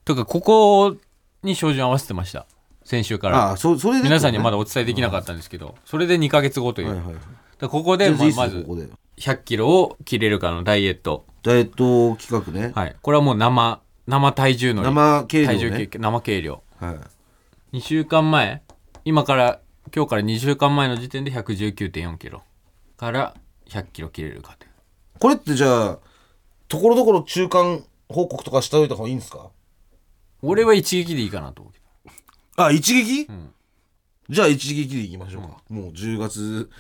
[0.05, 0.97] というかここ
[1.43, 2.47] に照準合わせてました。
[2.85, 3.49] 先週から。
[3.49, 5.75] ああそそれで皆さんにはまだお伝えできなかったんですけど。
[5.87, 7.15] それで2ヶ月後という、はいはい
[7.59, 8.89] でここでまあまずよここで。
[9.17, 11.25] 100キロを切れるかのダイエット。
[11.43, 12.97] ダイエット企画ね、はい。
[13.01, 16.63] これはもう生生体重の生計量体重ね計生計量。
[16.79, 16.93] は
[17.73, 17.77] い。
[17.79, 18.63] 2週間前
[19.05, 19.61] 今から
[19.95, 22.43] 今日から2週間前の時点で119.4キロ
[22.97, 23.35] から
[23.69, 24.71] 100キロ切れるかという
[25.19, 25.99] これってじゃあ
[26.69, 29.51] ところどころ中間報告とかしておいた方がいいんですか？
[30.43, 31.79] 俺は一撃でいいかなと思うけ
[32.57, 32.65] ど。
[32.65, 33.51] あ一撃、ん。
[34.29, 36.71] じゃあ一撃でいきましょうか、もう10月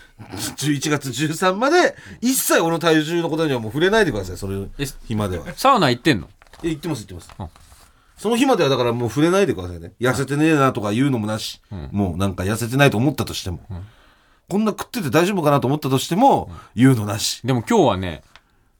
[0.56, 5.52] 11月13まで一切俺の体重のことにはもう触れないでくださいそれえ日までは。
[5.54, 6.28] サウナ行ってんの？
[6.62, 7.63] え言ってます言ってます、うん
[8.24, 9.92] その日まではだからもう触れないでくださいね。
[10.00, 11.90] 痩せてねえなとか言うのもなし、ん。
[11.92, 13.60] もうなんか痩せてないと思ったとしても、
[14.48, 17.42] こんな食ってて大丈夫かなと思ったとしても、言うのなし。
[17.46, 18.22] でも今日はね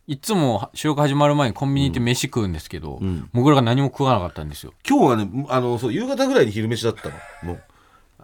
[0.07, 3.29] いつも収録始まる前にコンビニ行って飯食うんですけど、ん。
[3.35, 4.73] もぐらが何も食わなかったんですよ。
[4.89, 7.15] 今日はねあのそう夕方ぐらいに昼飯だったの。
[7.43, 7.63] もう。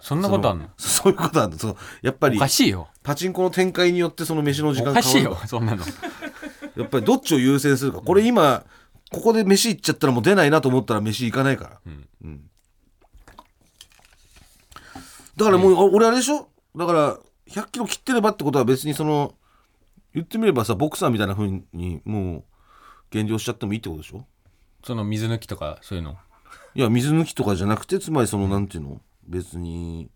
[0.00, 0.70] そんなことあんの？
[0.78, 2.88] そ ういうことなんだそのやっぱりおかしいよ。
[3.02, 5.82] パチンコの展開によってその飯の時間おかしいよそんなの。
[6.78, 8.00] やっぱりどっちを優先するか。
[8.00, 8.64] これ今
[9.10, 12.08] ここで飯行っちゃったらもう出ないなと思ったら飯行かないから、ん。
[12.24, 12.50] うん。
[15.36, 16.48] だからもう、俺あれでしょ？
[16.76, 17.18] だから
[17.48, 19.34] 100キロ切ってればってことは別にその
[20.14, 22.44] 言ってみればさボクサーみたいな風にもう
[23.10, 24.24] 減量しちゃってもいいってことでしょ？
[24.84, 26.16] その水抜きとかそういうの？
[26.74, 29.00] いや水抜きとかじゃなくてつまりそのなんていうの？
[29.26, 30.08] 別に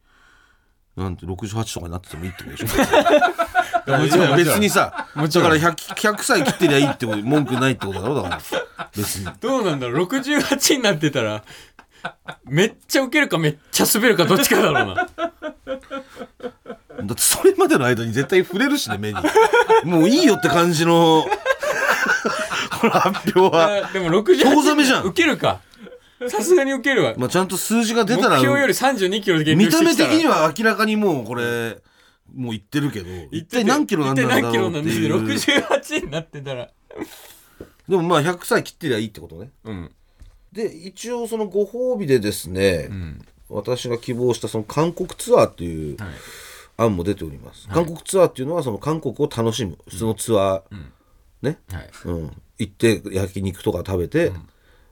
[0.96, 2.66] なんて68とかになっててもいいってことでしょ？
[3.86, 5.50] 別にさもちろん。
[5.50, 8.40] だから 100, 100歳切ってりゃいいって文句ないってことだろだから。
[8.96, 9.28] 別に。
[9.40, 10.06] どうなんだろう。
[10.06, 11.42] 68になってたら
[12.44, 14.94] めっちゃウケるかめっちゃ滑るかどっちかだろうな。
[14.94, 15.08] だ
[17.12, 19.18] ってそれまでの間に絶対触れるしね目に。
[19.84, 21.26] もういいよって感じの
[22.80, 25.04] この発表は、でも68チョウザメじゃん。
[25.04, 25.60] ウケるか。
[26.28, 27.14] さすがにウケるわ。
[27.16, 31.78] まあ、ちゃんと数字が出目たら標より32キロで減見た目的には明らかにもうこれ
[32.32, 35.24] もう言ってるけど一体何キロなんだろう一体何キロなんっていう。
[35.24, 36.70] 68になってたら。
[37.88, 39.50] でもまあ100歳切ってりゃいいってことね。
[39.64, 39.90] うん。
[40.52, 43.22] で一応そのご褒美でですね、うん。
[43.48, 46.08] 私が希望したその韓国ツアーっていうはい。
[46.76, 50.62] 案も出ております、韓国ツアーっていうのはその韓国を楽しむそのツアー、
[51.40, 51.90] ね、はい。
[52.06, 54.32] うん、行って焼肉とか食べて、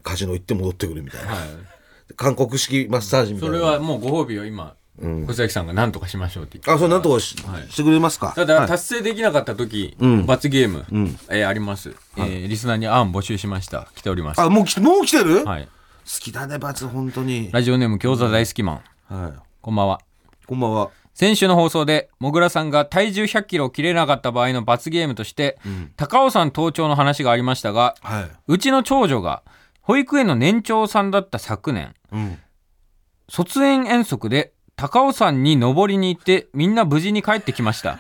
[0.05, 1.49] カジノ行って戻ってくるみたいな、はい。
[2.15, 3.59] 韓国式マッサージみたいな。
[3.59, 4.77] それはもうご褒美を今
[5.27, 6.71] 小崎さんが何とかしましょうって言って。
[6.71, 7.69] あそれなんとかし,、はい。
[7.71, 8.33] してくれますか？
[8.35, 8.69] ただはい。
[8.69, 10.27] 達成できなかった時、ん。
[10.27, 11.19] 罰ゲーム、ん。
[11.29, 13.89] えーあります、えーリスナーに案募集しました。
[13.95, 14.41] 来ております。
[14.41, 15.69] あもう来もう来てる、好はい。
[16.05, 17.51] きだね罰本当に。
[17.53, 19.23] ラジオネーム餃子大好きマン。
[19.23, 19.33] はい。
[19.61, 20.01] こんばんは。
[20.47, 20.91] こんばんは。
[21.15, 25.59] 先週の放送でもぐらさんが体重100キロを切れなかった場合の罰ゲームとして、
[25.97, 28.31] 高尾山登頂の話がありましたがはい。
[28.49, 29.43] うちの長女が
[29.83, 32.39] 保育園の年長さんだった昨年うん。
[33.29, 37.99] 卒園遠足で高尾山に登りに行ってみんな無事に帰ってきました。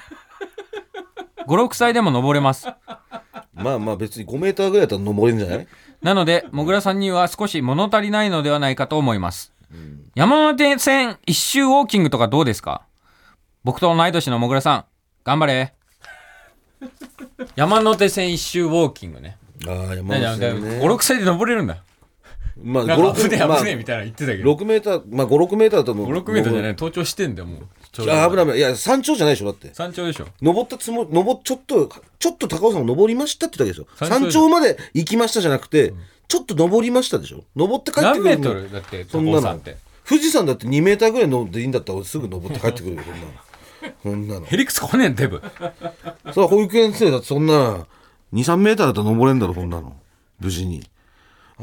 [1.46, 2.68] 56歳でも登れます。
[3.54, 5.68] まあまあ別に5メーターぐらいだったら登れるんじゃない？
[6.00, 9.52] なのでもぐらさんには少し物足りないのではないかと思います、
[10.14, 12.82] 山手線一周ウォーキングとかどうですか？
[13.64, 14.84] 僕と同い年のもぐらさん
[15.24, 15.74] 頑張れ。
[17.54, 19.36] 山手線一周ウォーキングね。
[19.68, 20.80] ああ山手線ね。
[20.80, 21.82] 56歳で登れるんだ
[22.60, 24.52] まあなんか危ねえまあ危ねえみたいな言ってたけど。
[24.52, 27.66] 6メーターまあ56メーターだと思う56メートルじゃない登頂してんだよもう。
[28.10, 28.58] あ危ない危ない。
[28.58, 29.70] いや山頂じゃないでしょだって。
[29.72, 30.26] 山頂でしょ。
[30.40, 31.88] 登ったつもり登っちょっと
[32.18, 35.92] ちょっと高尾山を登りましたって言ったわけですよ山頂まで行きましたじゃなくて、
[36.28, 37.44] ちょっと登りましたでしょ。
[37.56, 39.60] 登って帰ってくる何メートルだってそんなの。
[40.04, 43.92] 富士山だって2メーターぐらい登っていいんだったらすぐ登って帰ってくるよこんなの。
[44.02, 44.46] こんなの。
[44.46, 45.42] ヘリクス来ねえんデブ。
[46.32, 47.86] それは保育園生だってそんな
[48.32, 49.96] 23メーターだったら登れんだろこんなの。
[50.40, 50.82] 無事に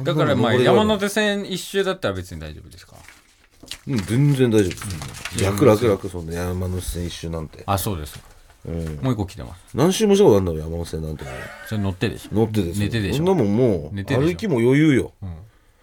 [0.03, 2.95] だからまあ山手線一周だったら別に大丈夫ですか？
[3.87, 4.75] うん全然大丈夫で
[5.37, 7.63] す楽楽楽そんな山手線一周なんて。
[7.65, 8.19] あそうです
[8.65, 8.99] うん。
[9.01, 9.61] もう一個来てます。
[9.77, 11.23] 何周もしたことあるんだろ山手線なんて。
[11.67, 12.35] それ乗ってでしょ？
[12.35, 13.17] 乗ってですよ寝てでしょ？
[13.17, 14.27] そんなもんもう寝てでしょ？
[14.27, 15.13] 歩きも余裕よ。
[15.21, 15.35] うん。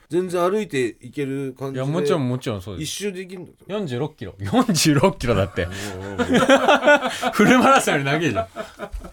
[0.09, 1.81] 全然歩いて行ける感いじで。
[1.81, 4.35] やもちろんもちろんそうで一す周できるんだ46キロ。
[4.39, 5.67] 46キロだって。
[7.33, 8.47] フルマラソンより長いじゃん。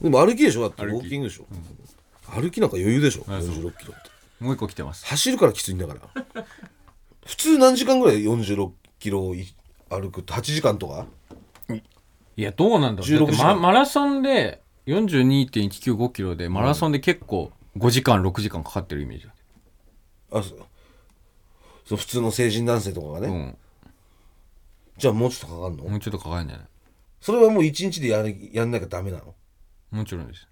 [0.04, 0.62] でも歩きでしょ？
[0.62, 1.46] だってウォーキングでしょ。
[2.32, 3.26] 歩きなんか余裕でしょ？
[3.28, 4.10] あそう46キロって
[4.44, 5.06] もう一個来てます。
[5.06, 6.26] 走るからきついんだから。
[7.26, 9.48] 普通何時間ぐらい46キロい
[9.90, 11.06] 歩くって？8時間とか？
[12.36, 13.20] いやどうなんだろう。
[13.20, 19.34] だって16時間ママラソンで42.195キロでマラソンで結構5時間6時間かかってるイメージだ
[20.34, 20.60] あそう
[21.86, 23.58] そう普通の成人男性とかがね、うん。
[24.98, 26.68] じゃあもうちょっとかかんの、もうちょっとかかるんじゃない
[27.22, 29.34] それはもう一日でやるやんなきゃダメなの？
[29.92, 30.48] もちろんです。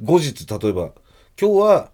[0.00, 0.92] 後日例えば
[1.38, 1.90] 今日は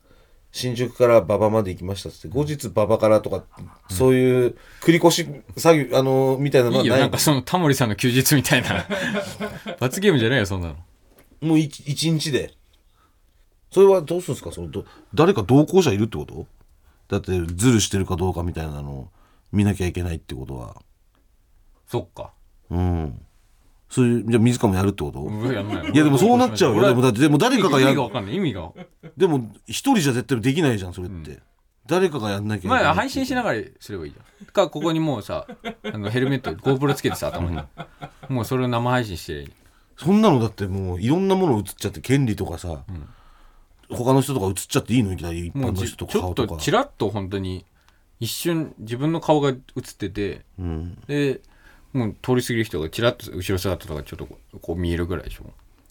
[0.52, 3.42] 新宿から馬場まで行きましたっつって後日馬場からとか、
[3.88, 6.98] そういう繰り越し作業あのみたいなのはいない。
[6.98, 8.84] いよなんかそのタモリさんの休日みたいな。
[9.80, 10.76] 罰ゲームじゃないよそんなの。
[11.40, 12.52] もう一一日で。
[13.70, 14.52] それはどうするんですか？
[14.52, 14.84] そのど
[15.14, 16.46] 誰か同行者いるってこと？
[17.08, 19.08] だってズルしてるかどうかみたいなのを
[19.52, 20.76] 見なきゃいけないってことは。
[21.86, 22.30] そっか。
[22.70, 23.20] うん
[23.92, 26.78] そういうじゃあ水川もやるってこと、いいやでもそうなっちゃうよ。
[26.78, 27.92] 俺でもだってでも誰かがやる。
[27.92, 28.35] 意味が分かんない。
[28.37, 28.72] 意味が。
[29.18, 31.40] でも一人じゃ絶対できないじゃんそれって、
[31.87, 34.46] 誰かがやんなきゃいけないまあ配信しながらすればいいじゃん。
[34.46, 35.46] かここにもうさ
[35.85, 37.61] あのヘルメット GoPro つけてさ頭に。
[38.31, 39.33] もうそれを生配信して。
[39.35, 39.52] りゃいい
[39.98, 42.85] そんなのだってもういろんなもの映っちゃって権利とかさ、
[43.90, 45.12] 他の人とか映っちゃっていいの？
[45.12, 46.20] いきなり一般のじちょっ人とか。
[46.20, 47.66] 顔とかとちらっと本当に
[48.20, 49.59] 一瞬自分の顔が映っ
[49.98, 51.42] ててうん、で
[51.92, 55.44] もう通り過ぎる人がちらっと後ろ姿とかちょっとこう見えるぐらいでしょ。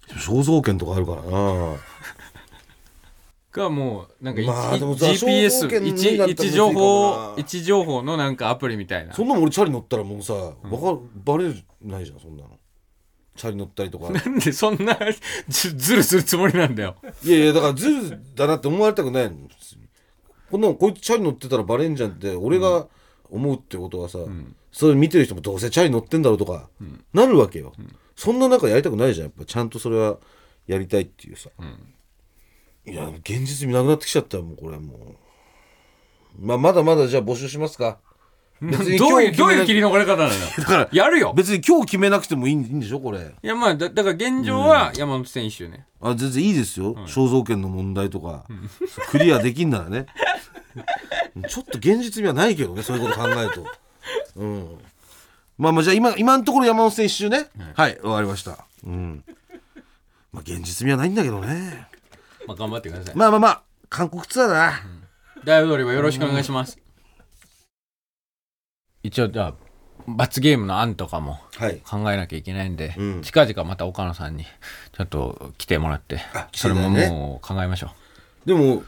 [0.09, 1.77] 肖像権とかあるからな。
[3.51, 9.13] がもうなんか、まあ GPS 肖像権位無理だ置位置ったらむずいかも情報な位置情報のなんかアプリみたいな。
[9.13, 10.55] そんなもん俺チャリ乗ったらもうさ、わか
[11.25, 12.57] バレないじゃんそんなの。
[13.35, 14.09] チャリ乗ったりとか。
[14.11, 14.97] なんでそんな
[15.49, 16.95] ずずるするつもりなんだよ。
[17.23, 19.35] いやいやだからズルだなって思われたくないの。
[20.49, 22.87] こんなのこいつチャリ乗ってたらバレんじゃんって俺が
[23.29, 24.19] 思うってことはさ、
[24.71, 26.69] それ見てる人もどうせチャリ乗ってんだろうとか、
[27.13, 27.73] なるわけよ、
[28.15, 29.27] そんな中やりたくないじゃん。
[29.27, 30.17] やっぱちゃんとそれは
[30.67, 31.49] やりたいっていうさ、
[32.85, 37.99] いや現実味なくなってきちゃったよもうこれもう、まあ、まだまだじゃあ募集しますか。
[38.61, 40.39] 別にどういう切り逃れ方なのよ。
[40.57, 41.33] だからやるよ。
[41.35, 43.19] 別に今日決めなくてもいいんでしょこれ。
[43.41, 48.45] いやまあだだから現状は山手線一周ね、あ全然いいですよ、肖像権の問題とか、
[49.09, 50.05] クリアできんならね。
[51.49, 53.65] ちょっと現実味はないけどねそういうこと考えると
[54.35, 54.79] うん。
[55.57, 57.47] まあまあじゃあ今今のところ山手線一周ね。
[57.75, 57.97] はい。
[57.97, 58.65] 終わりました。
[58.85, 59.23] うん。
[60.31, 61.87] まあ現実味はないんだけどね。
[62.47, 63.15] まあ、頑張ってください。
[63.15, 64.83] まあまあまあ韓国ツアーだな、
[65.43, 66.79] 大踊りはよろしくお願いします、
[69.03, 69.53] 一応じゃあ
[70.07, 71.77] 罰ゲームの案とかもはい。
[71.79, 73.21] 考えなきゃいけないんで、うん。
[73.21, 77.91] 近々また岡野さんにちょっと来てもらってあ来てそれももう考えましょ
[78.45, 78.83] でも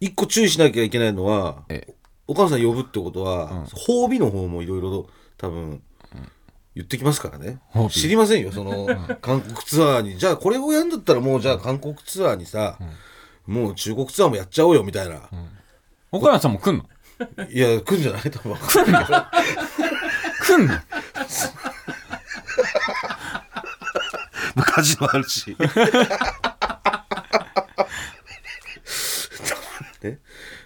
[0.00, 1.94] 一個注意しなきゃいけないのはえ
[2.28, 5.82] お母さん呼ぶってことは、褒美の方もいろいろ多分
[6.74, 7.58] 言ってきますからね。
[7.72, 7.90] 褒美。
[7.94, 8.86] 知りませんよその
[9.22, 10.18] 韓国ツアーに。
[10.18, 12.78] じゃあこれをやるんだったらもうじゃあ韓国ツアーにさ、
[13.46, 15.20] もう中国ツアーもやっちゃおうよみたいな、う
[16.12, 16.84] 岡野さんも来んの？
[17.50, 18.22] いや来んじゃない？
[18.30, 18.54] 多分。
[18.56, 18.82] 来
[20.58, 20.74] んの？
[24.62, 25.56] カジノあるし
[30.02, 30.18] ね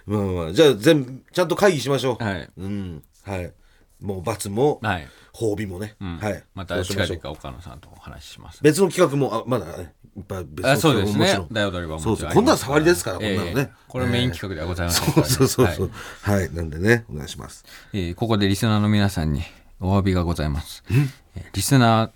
[0.05, 2.49] まあまあじゃあ全部ちゃんと会議しましょう、はい。
[2.57, 3.03] うん。
[3.23, 3.53] はい。
[4.01, 6.17] もう罰もはい、褒美もね、うん。
[6.17, 6.43] はい。
[6.53, 7.19] また近そうしましょう。
[7.23, 8.61] 々岡野さんとお話しします。
[8.61, 9.93] 別の企画もあまだね。
[10.15, 11.25] いっぱい別のあそうですね。
[11.25, 13.53] 企画ももちろん大踊りはもちろんそうそうこんなの触りですからこんなのね。
[13.55, 13.69] ええ。
[13.87, 15.91] これメイン企画ではございませんそうそうそうそう。
[16.21, 16.41] はい。
[16.41, 17.63] はい、なんでねお願いします。
[17.93, 19.41] えーここでリスナーの皆さんに
[19.79, 20.83] お詫びがございます。
[20.89, 22.11] えーリスナ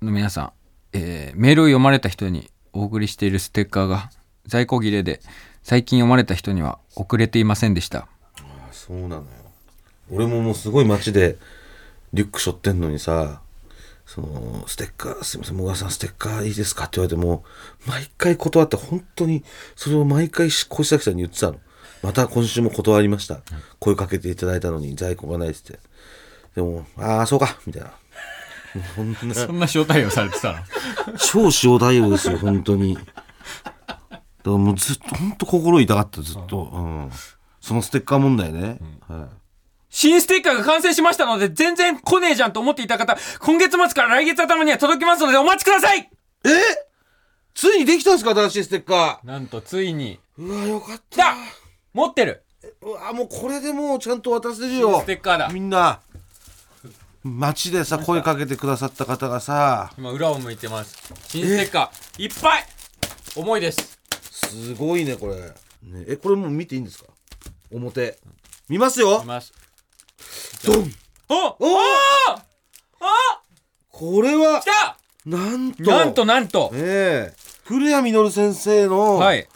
[0.00, 0.52] ーの皆さん、
[0.92, 4.10] えーメールを読まれた人にお送りしているステッカーが
[4.46, 5.20] 在庫切れで、
[5.62, 8.08] 最近読まれた人には送れていませんでした。
[8.38, 9.26] あそうなのよ。
[10.10, 11.38] 俺ももうすごい街で
[12.12, 13.40] リュック背負ってんのにさ
[14.04, 17.44] そのステッカーすいませんもがさんステッカーいいですかって言われても
[17.86, 19.44] 毎回断って本当に
[19.76, 21.60] それを毎回小崎さんに言ってたの。
[22.02, 23.42] また今週も断りました、
[23.78, 25.78] 声かけていただいたのに在庫がないっつって。
[26.56, 27.88] でもああそうかみたいな。
[27.88, 27.94] も
[29.12, 29.34] うこんな。
[29.36, 30.58] そんな招待をされてたの？
[31.16, 32.98] 超塩対応ですよ本当に
[34.50, 37.10] らもうずっと本当心痛かったずっと、うん、
[37.60, 38.78] そのステッカー問題ね、
[39.08, 39.36] はい。
[39.88, 46.10] 新ステッカーが完成しましたので、全然来ねえじゃんと思っていた方、今月末から来月頭には届きますのでお待ちください！
[46.44, 46.48] え？
[47.54, 51.34] ついにできたんですか新しいステッカなんとついに、ーうわよかった。
[51.92, 52.42] 持ってる！
[52.80, 55.00] うわもうこれでもうちゃんと渡せるよ。
[55.00, 55.48] ステッカーだ。
[55.48, 56.00] みんな。
[57.22, 59.92] 街でさ声かけてくださった方がさ。
[59.98, 60.96] 今裏を向いてます。
[61.28, 62.24] 新ステッカー。
[62.24, 62.64] いっぱい！
[63.36, 64.01] 重いです
[64.48, 67.10] すごいねこれ、ね、えこれもう見ていいんですか？
[67.70, 68.18] 表。
[68.68, 69.22] 見ますよ。
[69.22, 69.52] います。
[70.64, 70.92] ドン。
[71.28, 72.44] おおあ
[73.00, 73.42] あ
[73.90, 74.96] これは来た！
[75.26, 75.82] なんと。
[75.90, 76.70] なんとなんと。
[76.74, 77.36] ええ。
[77.64, 79.48] 古谷実先生のはい。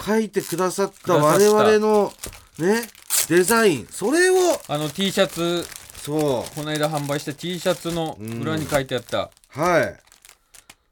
[0.00, 2.12] 書いてくださった我々の
[2.58, 2.82] ね
[3.28, 3.86] デザイン。
[3.86, 4.34] それを
[4.68, 5.66] あの T シャツ。
[5.98, 10.00] そこの間販売した T シャツの裏に書いてあった、うはい。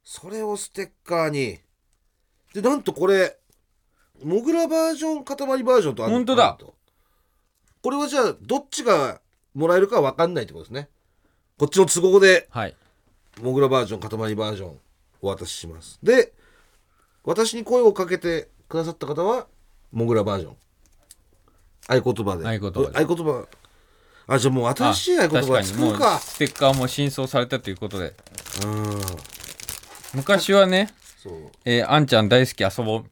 [0.05, 1.59] それをステッカーに
[2.57, 3.37] でなんとこれ
[4.25, 6.49] モグラバージョン塊バージョンとある本当だ。
[6.49, 6.75] あると
[7.83, 9.21] これはじゃあどっちが
[9.55, 10.89] もらえるか分かんないってことですね。
[11.59, 12.75] こっちの都合ではい。
[13.43, 14.79] モグラバージョン塊バージョン
[15.21, 15.99] お渡しします。
[16.03, 16.33] で
[17.25, 19.49] 私に声をかけてくださった方は
[19.93, 20.57] モグラバージョン。
[21.89, 22.47] 合言葉で。
[22.47, 22.99] 合言葉で。
[22.99, 23.47] 合言葉。
[24.29, 26.19] あじゃあもう新しい合言葉作るか。
[26.21, 28.15] ステッカーも新装されたということで。
[28.65, 29.01] うん。
[30.15, 30.95] 昔はね
[31.29, 31.51] そう。
[31.65, 33.05] えーあんちゃん大好き遊ぼう。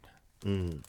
[0.49, 0.83] うん。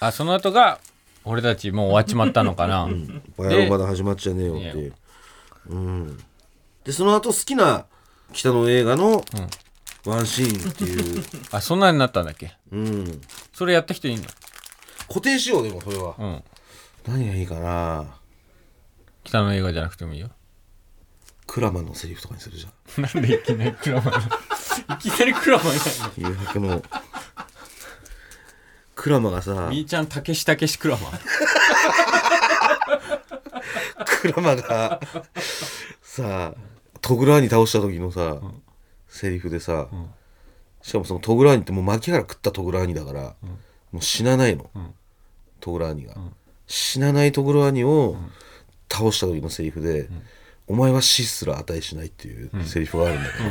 [0.00, 0.80] あその後が
[1.24, 2.88] 俺たちもう終わっちまったのかな、
[3.36, 4.66] バヤロまだ始まっちゃねえよって。
[4.78, 4.94] いう
[5.68, 6.18] うん。
[6.84, 7.86] でその後好きな
[8.32, 9.22] 北の映画の
[10.06, 12.56] ワンシーンっていう、 あそんなになったんだっけ？
[12.70, 13.20] うん、
[13.52, 14.22] それやった人いいの？
[15.08, 16.14] 固定しようでもそれは。
[16.18, 16.44] うん。
[17.06, 18.06] 何がいいかな。
[19.24, 20.30] 北の映画じゃなくてもいいよ
[21.48, 22.68] クラマのセリフとかにするじゃ
[23.00, 23.02] ん。
[23.02, 24.14] なんでいきなりクラマン
[24.94, 25.80] いきなりクラマンや
[26.16, 26.82] 誘白の。
[28.94, 31.08] クラマがさみーちゃんたけしたけしクラマ？
[31.08, 31.12] ン
[34.20, 35.00] クラマが
[36.02, 36.54] さ
[37.00, 38.38] トグラーニ倒した時のさ、
[39.08, 39.88] セリフでさ、
[40.82, 43.34] しかもそのトグラーニってもう牧原食ったトグラーニだから、
[43.92, 44.94] もう死なないの、ん
[45.60, 46.14] トグラーニが、
[46.66, 48.16] 死なないトグラーニを
[48.92, 50.08] 倒した時のセリフで、
[50.68, 53.44] お前は死すら値しないっていうセリフがあるんだけど、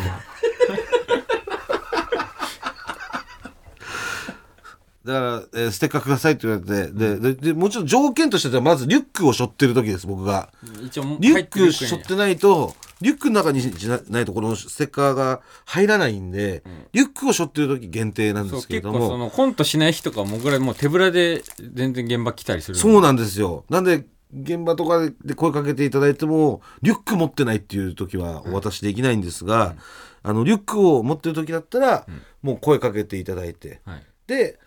[5.07, 10.49] だから、えーステッカーくださいって言われて、でででもちろん条件としてはまずリュックを背負ってる時です僕が。
[10.83, 13.61] 一応リュック背負ってないとリュックの中に
[14.09, 21.41] ないところのステッカーが入らないんで、リュックを背負ってる時限定なんですけれど結構そものコントしない日とかもぐらいもう手ぶらで
[21.73, 23.63] 全然現場来たりするそうなんですよ。
[23.69, 29.75] なんで現場とかで声かけていただいてもリュック持ってないっていう時はお渡しできないんですが、
[30.23, 32.05] あのリュックを持ってる時だったら、
[32.41, 34.03] もう声かけていただいてはい。
[34.27, 34.59] で、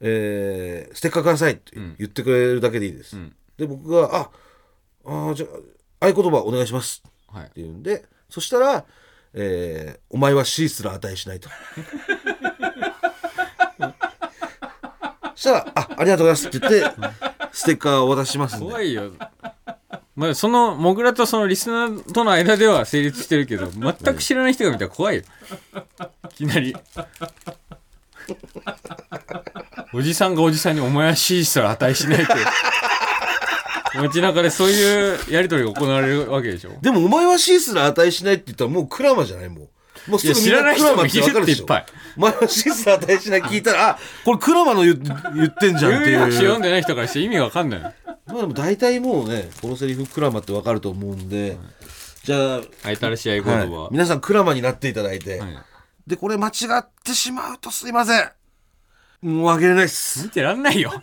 [0.00, 1.96] えーステッカーくださいってん。
[1.98, 3.34] 言ってくれるだけでいいです、ん。
[3.56, 4.30] で僕が「あ
[5.04, 5.46] あーじゃ
[6.00, 7.46] あ合言葉お願いします」はい。
[7.46, 8.84] っていうんでそしたら、
[9.34, 11.48] えーお前は死すら値しない」と。
[15.38, 16.92] そしたら「あありがとうございます」って言って
[17.52, 18.66] ステッカーをお渡ししますんで。
[18.66, 19.12] 怖いよ。
[20.16, 25.22] まあそのモグラとそのリスナーとの間では成立してるけど全く知らない人が見たら怖いよ。
[26.32, 26.74] いきなり。
[29.94, 32.32] おじさんがおじさんに「お前は死したら値しない」って。
[33.94, 36.70] 街中でそういうやり取りが行われるわけでしょ。
[36.82, 39.67] でもお前は死すら値しないって言ったらもうクラマじゃないもう
[40.08, 41.64] もうすぐ知らない人もクラマってわかるでしょ。
[41.64, 41.86] いるっていっぱい。
[42.16, 44.98] お前は死すら値しない聞いたら あこれクラマの言
[45.34, 46.32] 言ってんじゃんっていう。
[46.32, 47.80] 読んでない人からして意味わかんない。
[47.80, 47.92] ま
[48.28, 51.56] あでも大体もうねこのセリフクラマってわかると思うんで、
[52.24, 53.50] じゃああいたらし合言葉。
[53.52, 55.58] はい、皆さんクラマになっていただいて、はい。
[56.06, 58.30] でこれ間違ってしまうとすいません。
[59.22, 60.22] もうあげれないっす。
[60.24, 60.92] 見てらんないよ。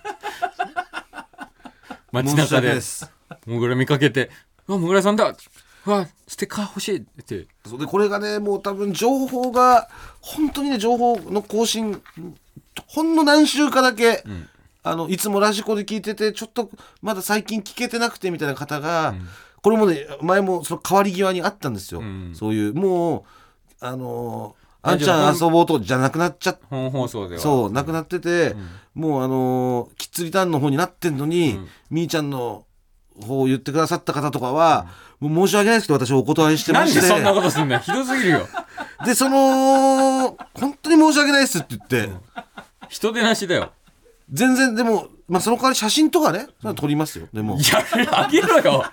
[2.12, 2.56] 街中で。
[2.56, 3.12] 訳ないです。
[3.46, 4.30] モグラ見かけて
[4.68, 5.38] 「あモグラさんだう
[5.86, 7.48] わステッカー欲しい」って。
[7.66, 7.80] そう。
[7.80, 9.90] でこれがねもう多分情報が
[10.22, 12.02] 本当にね情報の更新
[12.88, 14.24] ほんの何週かだけ、
[14.84, 16.70] あのいつもラジコで聞いててちょっと
[17.02, 19.16] まだ最近聞けてなくてみたいな方が、
[19.62, 22.34] これもね前もその変わり際にあったんですよ、ん。
[22.36, 23.20] そういうも
[23.82, 27.42] うあのーああんちゃん遊ぼうとじゃなくなっちゃっ本放送では。
[27.42, 28.56] そうなくなってて、
[28.94, 32.66] もうあのーキッズリターンの方になってんのに、みーちゃんの
[33.22, 34.88] 方を言ってくださった方とかは、
[35.20, 37.02] もう申し訳ないですけど私お断りしてなんまして。
[37.02, 37.82] でそんなことすんだよ。
[37.82, 38.48] ひどすぎるよ。
[39.06, 42.10] でその本当に申し訳ないですって言って、
[42.90, 43.72] 人手なしだよ。
[44.32, 47.28] 全然でも、まあ、その代わり写真とかね撮りますよ。
[47.32, 47.58] でも。
[47.58, 48.84] いやあげろよ。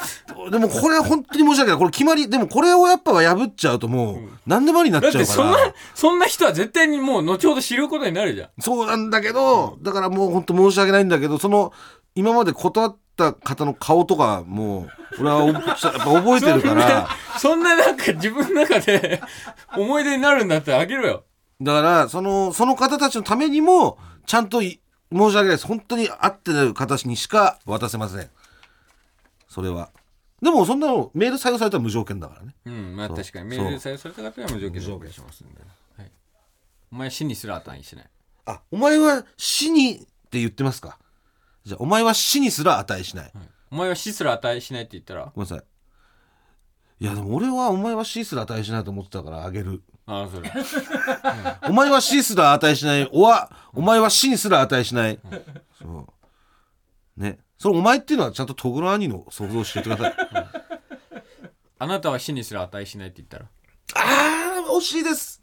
[0.50, 1.78] でもこれは本当に申し訳ない。
[1.78, 5.24] これ決まりでもこれをやっぱ破っちゃうともう何でもありになっちゃうから。
[5.24, 5.58] てそんな
[5.94, 8.48] そんな人は絶対にもう後ほど知ることになるじゃん。
[8.60, 11.72] そうなんだけど、だからもう本当申し訳ないんだけどその
[12.14, 14.90] 今まで断った方の顔とかもう
[15.20, 17.08] 俺はおやっぱ覚えてるから。
[17.38, 19.20] そんななんか自分の中で
[19.76, 21.24] 思い出になるんだったらあげろよ。
[21.60, 24.80] だからそのその方たちのためにもちゃんとい
[25.12, 25.66] 申し訳ないです。
[25.66, 28.30] 本当に合ってる形にしか渡せません。
[29.48, 29.90] それは。
[30.40, 32.54] でもそんなのメール採用されたら無条件だからね。
[32.66, 33.44] うんまあ確かに。
[33.46, 35.60] メール採用された方は無条件でお願いしますんで、
[35.98, 36.10] はい、
[36.92, 38.06] お前死にすら値しない
[38.46, 39.98] あお前は死にっ
[40.30, 40.98] て言ってますか？
[41.64, 43.32] じゃあお前は死にすら値しない、
[43.70, 45.32] お前は死すら値しないって言ったら？
[45.34, 45.64] ごめんなさい。
[47.00, 49.82] いやでも俺はお前は死すら値しないと思ってたからあげる。
[50.06, 50.52] ああそれ。
[51.68, 53.08] お前は死すら値しない。
[53.12, 55.18] おわお前は死にすら値しない、
[55.80, 56.06] そ
[57.16, 57.20] う。
[57.20, 57.38] ね。
[57.58, 60.14] それお前っていうのはちゃんとトグロ兄の想像してください。
[61.78, 63.46] あなたは死にすら値しないって言ったら？
[63.94, 65.40] あー惜しいです。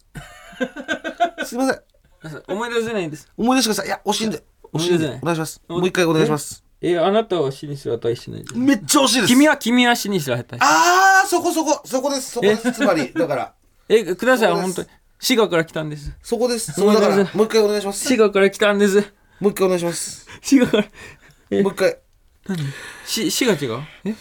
[1.46, 2.44] すいません。
[2.48, 3.30] 思い出せないんです。
[3.38, 3.88] 思い出してください。
[3.88, 4.44] いや惜しいんで
[4.74, 5.62] 惜しいんで思い出せないお願いします。
[5.68, 6.64] もう一回お願いします。
[6.82, 9.28] えあなたは死にすら値しないめっちゃ惜しいです。
[9.28, 11.82] 君は君は死にすら値しあーそこそこ。
[11.86, 12.32] そこです。
[12.32, 12.72] そこです。
[12.72, 13.54] つまりだから。
[13.90, 14.88] えください本当に。
[15.20, 16.14] 滋賀から来たんです。
[16.24, 16.72] そこです。
[16.72, 18.06] そこだからもう一回お願いします。
[18.06, 19.14] 滋賀から来たんです。
[19.40, 20.26] もう一回お願いします。
[20.42, 20.86] 滋賀から。
[21.52, 21.62] え？
[21.62, 21.98] もう一回。
[23.06, 23.84] し滋賀違う？
[24.06, 24.16] え？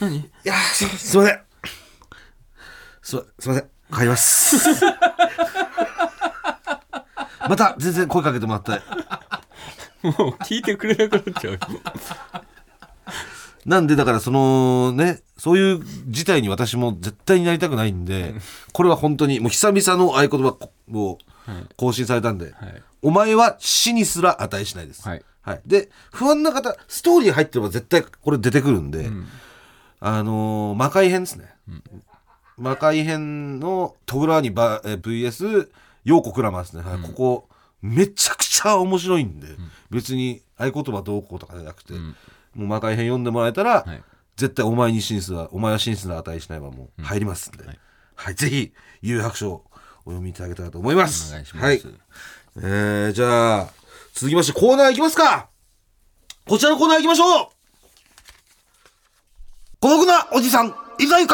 [0.00, 0.16] 何？
[0.16, 1.40] いやーすすいません。
[3.02, 3.70] すすいません。
[3.94, 4.56] 帰ります。
[7.48, 8.72] また全然声かけてもらって
[10.06, 11.60] もう聞いてくれなくなっちゃうよ。
[13.66, 18.34] なんでだからそのねそういう事態に私も絶対になりたくないんで
[18.72, 20.56] これは本当にもう久々の合言葉
[20.92, 21.18] を
[21.76, 22.82] 更新されたんで、はい。
[23.02, 25.24] お前は死にすら値しないです、はい。
[25.42, 29.26] はい、で不安な方ストーリー入ってれば絶対これ出てくるんで、ん。
[30.00, 31.54] あのー魔界編ですね、
[32.56, 35.68] 魔界編のトグラーニバえー VS
[36.04, 37.00] ヨーコクラマですね、はい。
[37.00, 37.48] ここ
[37.82, 39.48] めちゃくちゃ面白いんで、
[39.90, 42.16] 別に合言葉どうこうとかじゃなくて、ん。
[42.54, 44.02] もう魔界編読んでもらえたら、はい。
[44.36, 47.64] 絶対お前に真実はお前は真実の値しないはもう入りますんで、
[48.14, 48.34] はい。
[48.34, 48.72] ぜひ
[49.02, 49.64] 有白書を
[50.04, 51.30] お読みいただけたらと思います。
[51.30, 51.82] お願いします、はい。
[52.58, 53.68] えー、じゃあ
[54.14, 55.48] 続きましてコーナーいきますか。
[56.46, 57.48] こちらのコーナー行きましょう。
[59.80, 61.26] 孤独なおじさんいざゆ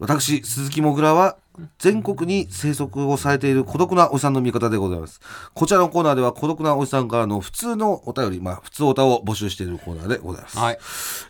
[0.00, 1.36] 私鈴木もぐらは
[1.78, 5.20] 全国に生息をされている孤独なおじさんの味方でございます。
[5.54, 10.78] こちらのコーナーでは孤独なおじさんからの普通のお便りまあ普通おたを募集しているコーナーでございます、はい。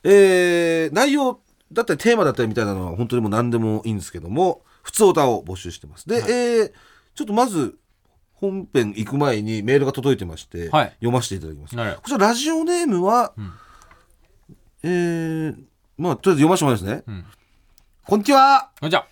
[0.05, 1.41] えー内容
[1.73, 6.09] だったりテーマだったりみたいなのは本当にもう何でもいいんですけども普通歌を募集してます。
[6.09, 6.73] で、えー
[7.15, 7.77] ちょっとまず
[8.35, 10.87] 本編行く前にメールが届いてまして、はい。
[11.01, 11.77] 読ませていただきます。
[11.77, 13.53] こちらラジオネームは、ん。
[14.85, 15.57] えー
[15.99, 17.25] まあとりあえず読ませてもらいますね、ん
[18.07, 18.71] こんにちは。
[18.89, 19.07] じゃあ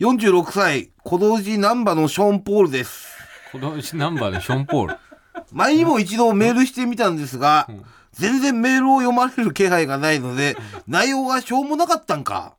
[0.00, 3.08] 46歳小道寺難波のショーン・ポールです。
[3.50, 4.96] このうちナンバーでショーン・ポール。
[5.50, 7.68] 前にも一度メールしてみたんですが、
[8.12, 10.56] 全然メールを読まれる気配がないので、
[10.86, 12.54] 内容がしょうもなかったんか。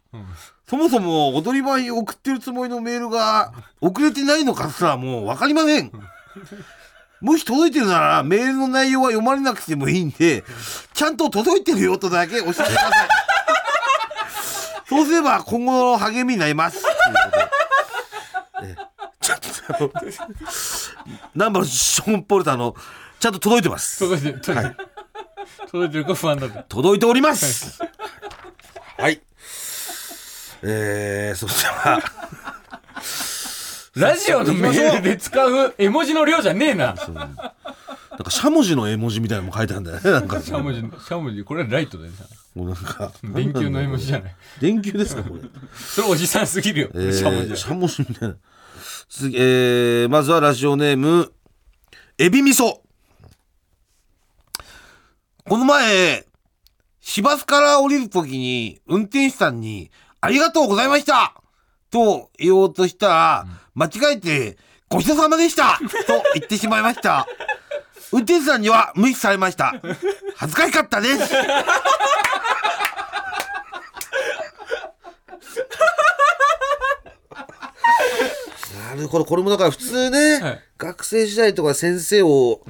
[0.67, 5.91] そもそも踊り場に送ってるつもりのメールが遅れてないのかすらもう分かりません。
[7.21, 10.43] もし届いてるならメールの内容は読まれなくてもいいんで、
[10.93, 12.73] ちゃんと届いてるよとだけ教えてくださ
[13.05, 13.22] い。
[14.93, 16.81] そうすれば今後の励みになります。
[16.81, 17.31] というこ
[18.61, 18.75] とでえ
[19.19, 19.91] ちょっと
[21.35, 22.75] ナンバーのショーン・ポルターの、
[23.19, 23.99] ちゃんと届いてます。
[23.99, 24.75] 届いてる届いてる、
[25.71, 27.81] 届いてるか不安だった届いております。
[28.97, 29.21] はい。
[30.61, 32.03] えー、そしたら、
[34.11, 36.95] ラジオのメールで使う絵文字の量じゃねえななん
[38.23, 40.11] かしゃもじの絵文字みたいなのも書いてあるんだよね。
[40.11, 42.11] なんか、しゃもじしゃもじこれはライトだよ
[42.55, 45.41] もうなんか、電球の絵文字じゃない電球ですか、これ。
[45.75, 48.35] それおじさんすぎるよ、えーしゃもじしゃもじみたいな。
[49.09, 51.31] 次、えー、まずはラジオネーム、
[52.17, 52.79] エビ味噌。
[55.45, 56.25] この前、
[57.01, 59.91] 市バスから降りるときに、運転手さんに、
[60.21, 61.41] ありがとうございました
[61.91, 64.57] と言おうとしたら、間違えて、
[64.89, 67.27] ごちそうさまでしたと言ってしまいました。
[68.13, 69.73] 運転手さんには無視されました。
[70.35, 71.33] 恥ずかしかったです。
[78.93, 79.25] なるほど。
[79.25, 80.59] これもだから普通ね、はい。
[80.77, 82.61] 学生時代とか先生を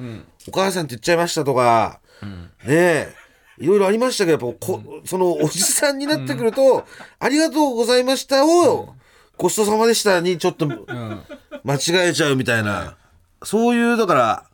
[0.48, 3.14] お母さんって言っちゃいましたとか、ねえ
[3.58, 6.86] いろいろありましたけどやっぱこ、そのおじさんになってくると
[7.20, 8.94] 「ありがとうございました」を
[9.36, 11.22] 「ごちそうさまでした」にちょっとうん。
[11.66, 12.96] 間違えちゃうみたいな、
[13.42, 14.44] そういうだから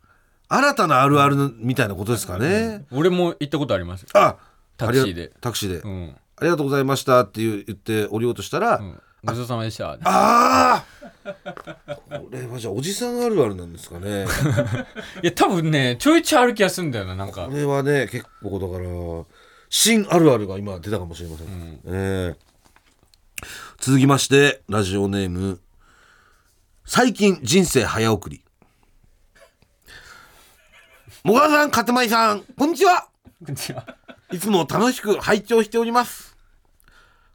[0.52, 2.84] 新たなあるあるみたいなことですかね。
[2.90, 4.06] 俺も行ったことあります。
[4.14, 4.36] あ
[4.76, 5.32] タクシーで。
[5.40, 9.92] タクシーで、うん、ありがとうございましたって言って降りようとしたら、うん、ごちそうさまでした。
[9.92, 10.84] ああ
[12.18, 14.26] これはじゃあおじさんあるあるなんですかね。
[15.22, 17.46] いや多分ねちょいちょいある気がするんだよななんか。
[17.46, 19.24] これはね結構だから
[19.68, 22.36] 新あるあるが今出たかもしれません、えー。
[23.78, 25.60] 続きましてラジオネーム
[26.84, 28.42] 最近人生早送り
[31.22, 33.08] もがさんかたまりさんこんにちは
[33.44, 33.86] こんにちは。
[34.32, 36.36] いつも楽しく拝聴しております。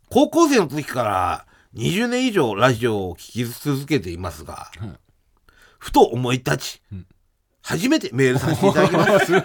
[0.10, 4.98] 高校生の時から20年以上ラジオを聴き続けていますが、うん
[5.78, 7.06] ふと思い立ち、ん
[7.62, 9.26] 初めてメールさせていただきます。
[9.28, 9.42] すごい。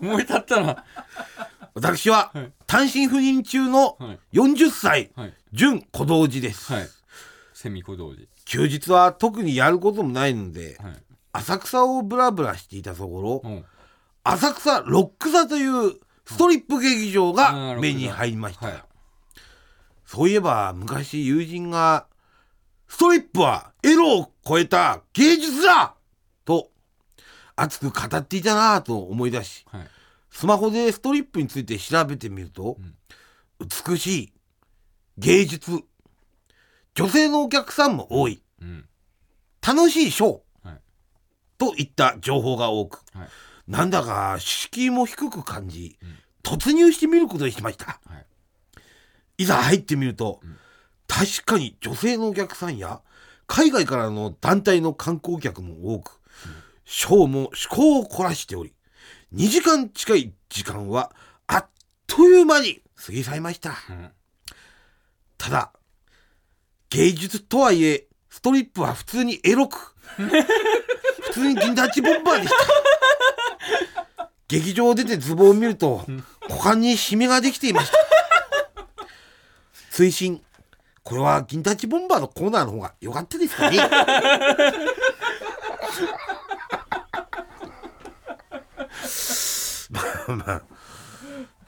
[0.00, 0.84] 思い立ったな。
[1.74, 5.34] 私ははい単身赴任中のはい40歳、はい。
[5.52, 6.72] 準小道寺です。
[6.72, 6.88] はい。
[7.52, 8.26] セミ小道寺。
[8.46, 11.03] 休日は特にやることもないので、はい。
[11.34, 13.64] 浅草をブラブラしていたところ、うん。
[14.22, 18.66] 浅草ロック座というストリップ劇場が目に入りました。
[18.66, 18.84] はい。
[20.06, 22.06] そういえば昔友人が
[22.86, 25.94] 「ストリップはエロを超えた芸術だ!」
[26.46, 26.70] と
[27.56, 29.90] 熱く語っていたなぁと思い出しはい。
[30.30, 32.76] スマホでストリップについて調べてみると、
[33.86, 34.32] 美しい
[35.16, 35.80] 芸術
[36.94, 38.88] 女性のお客さんも多いうん。
[39.66, 40.43] 楽しいショー、はい
[41.58, 43.28] といった情報が多くはい。
[43.66, 45.96] なんだか敷居も低く感じ、
[46.42, 48.26] 突入してみることにしましたはい。
[49.38, 50.56] いざ入ってみると、ん
[51.06, 53.00] 確かに女性のお客さんや
[53.46, 56.20] 海外からの団体の観光客も多く、
[56.84, 58.74] ショーも趣向を凝らしており
[59.34, 61.12] 2時間近い時間は
[61.46, 61.66] あっ
[62.06, 64.10] という間に過ぎ去りましたうん。
[65.38, 65.72] ただ
[66.90, 70.30] 芸術とはいえストリップは普通にエロく普
[71.34, 72.50] 通に銀ダッチボンバーでし
[74.16, 74.30] た。
[74.46, 76.04] 劇場を出てズボンを見ると
[76.48, 77.98] 股間にシミができていました。
[79.90, 80.40] 推進
[81.02, 83.78] これは銀ダッチボンバーのコーナーの方が良かったですかね？
[89.90, 90.62] まあまあ。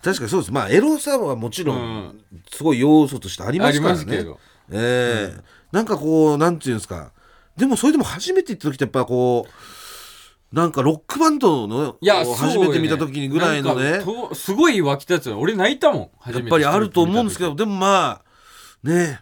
[0.03, 0.53] 確かにそうです。
[0.53, 1.81] まあエロさはもちろうん。
[1.81, 4.39] んすごい要素としてありますからね、ますけど。
[4.71, 5.41] ええ。
[5.73, 7.11] なんかこうなんていうんですか
[7.57, 13.75] でもそれでも初めて行った時ってやっぱこうなんかロックバンドのいや、初めて見た時にぐらいの。
[13.75, 14.01] ね
[14.33, 15.41] すごい湧き立つの。
[15.41, 16.11] 俺泣いたもん。
[16.21, 16.41] 初めて。
[16.41, 17.51] やっぱりあると思うんですけど。
[17.51, 18.23] どでもま
[18.85, 19.21] あねやっ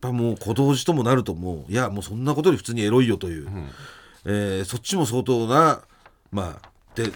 [0.00, 3.70] ぱもう小道寺ともなるともういやもうそんなことより普通にエロいよという、ん。
[4.24, 5.82] えーそっちも相当な
[6.32, 7.12] まあで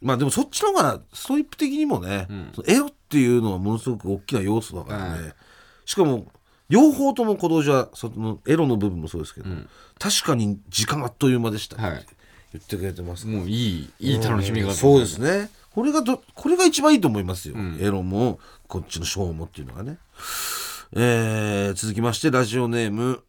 [0.00, 2.52] まあでもそっちの方がストリップ的にもね、ん。
[2.54, 5.32] そのエロっていうのはものすごく大きな要素だからね、うん
[5.84, 6.28] しかも
[6.72, 9.68] 両方とも小道寺はそのエロの部分もそうですけど、ん。
[9.98, 12.06] 確かに時間あっという間でした、はい。
[12.54, 13.26] 言ってくれてます。
[13.26, 14.72] もういい、いい楽しみ方。
[14.72, 15.50] そうですね。
[15.74, 17.76] これがどこれが一番いいと思いますよ、ん。
[17.78, 19.98] エロもこっちのショーもっていうのがね。
[20.94, 23.22] えー続きましてラジオネーム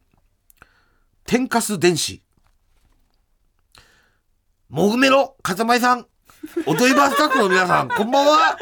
[1.26, 2.22] 天かす電子。
[4.70, 6.06] もぐめろかたまりさん。
[6.64, 8.56] おといばスタッフの皆さんこんばんは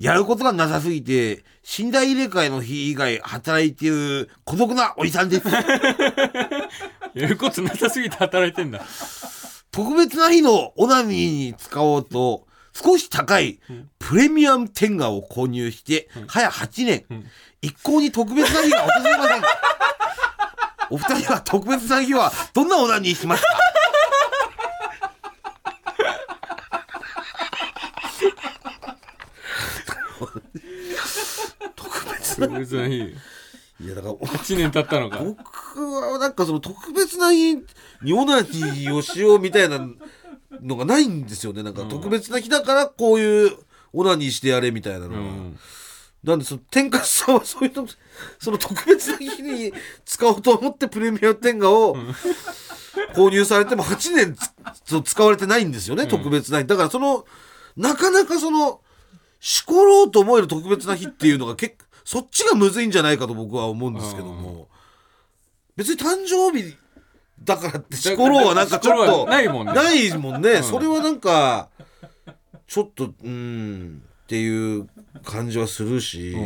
[0.00, 1.44] やることがなさすぎて
[1.78, 5.46] 寝台入れ替えの日以外働いている孤独なおじさんです。
[7.14, 8.80] やることなさすぎて働いてんだ。
[9.70, 13.60] 特別な日のオナニーに使おうと少し高い
[13.98, 17.04] プレミアム天下を購入して早8年、
[17.60, 19.42] 一向に特別な日が訪れません。
[20.90, 23.48] お二人は特別な日はどんなオナニーしました
[31.76, 32.06] 特
[32.40, 33.14] 別な特別な日。
[33.82, 35.18] いやだから1年経ったのか。
[35.18, 37.56] 僕はなんかその特別な日
[38.02, 39.86] にオナニーをしようみたいな
[40.60, 43.56] のがないんですよねなんか特別な日だからこういう
[43.92, 45.58] オナニーしてやれみたいなのは、うん。
[46.22, 47.88] なんでその天かすさんはそういうの
[48.38, 49.72] その特別な日に
[50.04, 51.96] 使おうと思ってプレミアム天下を
[53.14, 54.36] 購入されても8年
[55.02, 57.24] 使われてないんですよね、特別な日だからその
[57.76, 58.80] なかなかその
[59.40, 64.68] しころうと思える特別な日っていうのが結構そっちがむずいんじゃないかと僕は思うんですけども、
[65.76, 66.76] 別に誕生日
[67.42, 69.72] だからってしころうはなんかちょっとはないもんね。
[69.72, 70.62] ないもんね、ん。
[70.62, 71.68] それはなんか
[72.66, 74.88] ちょっとうんっていう
[75.24, 76.36] 感じはするし、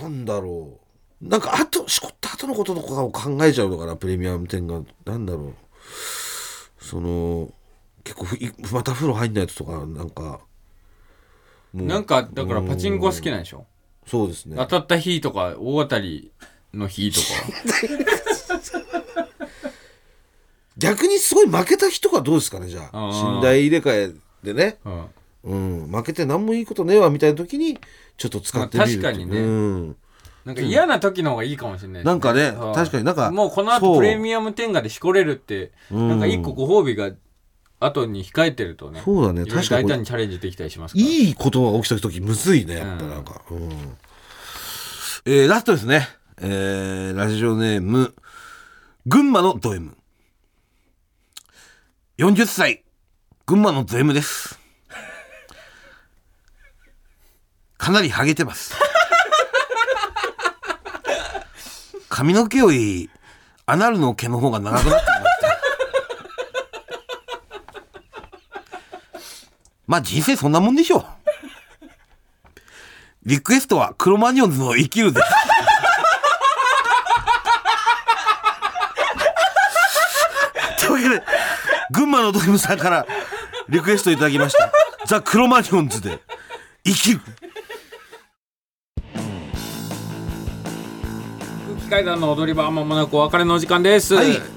[0.00, 0.80] なんだろ
[1.20, 1.28] う。
[1.28, 4.80] なんかあとしこった後のこととかを考えちゃうのかなプレミアム店が。
[5.04, 5.54] なんだろう。
[6.78, 7.52] その
[8.04, 8.26] 結構
[8.72, 10.40] また風呂入んないやつとかなんか
[11.74, 13.66] なんか、だからパチンコ好きなんでしょ？
[14.06, 14.56] そうですね。
[14.56, 16.30] 当たった日とか、大当たり
[16.72, 17.26] の日とか。
[20.78, 23.38] 逆にすごい負けた人がどうですかねじゃあ。
[23.40, 24.78] 寝台入れ替えでね。
[24.84, 25.06] うん。
[25.44, 25.90] うん。
[25.90, 27.78] 負けて何もいいことねえわみたいな時に
[28.18, 29.38] ちょっと使ってみるまあ確かにね。
[29.38, 29.96] うん。
[30.44, 36.08] なんか嫌な時の方がいいかもしれないですなんかねはい確かになんかもうこの後プレミアム天下でしこれるって、うん。
[36.08, 37.10] なんか一個ご褒美が
[37.78, 39.02] 後に控えてるとね。
[39.04, 41.06] そうだね確かに大胆にチャレンジできたりしますから。
[41.06, 43.96] いいことが起きた時むずいねやっぱなんか、うん
[45.26, 46.08] えーラストですね、
[46.40, 48.14] えーラジオネーム
[49.06, 49.96] 群馬のド M
[52.18, 52.82] 40歳、
[53.44, 54.58] 群馬の税務です。
[57.76, 58.74] かなりハゲてます。
[62.08, 63.10] 髪の毛より、
[63.66, 65.16] アナルの毛の方が長くなってき
[69.86, 71.04] まあ人生そんなもんでしょう。
[73.24, 75.26] リクエストはクロマニオンズの生きるです。
[80.86, 81.24] というわけで、
[81.90, 83.06] 群馬のドリムさんから
[83.68, 84.70] リクエストいただきました。
[85.06, 86.20] ザ・クロマニオンズで
[86.84, 87.20] 生きる。
[91.68, 94.55] 空気階段の踊り場まもなくお別れのお時間です、はい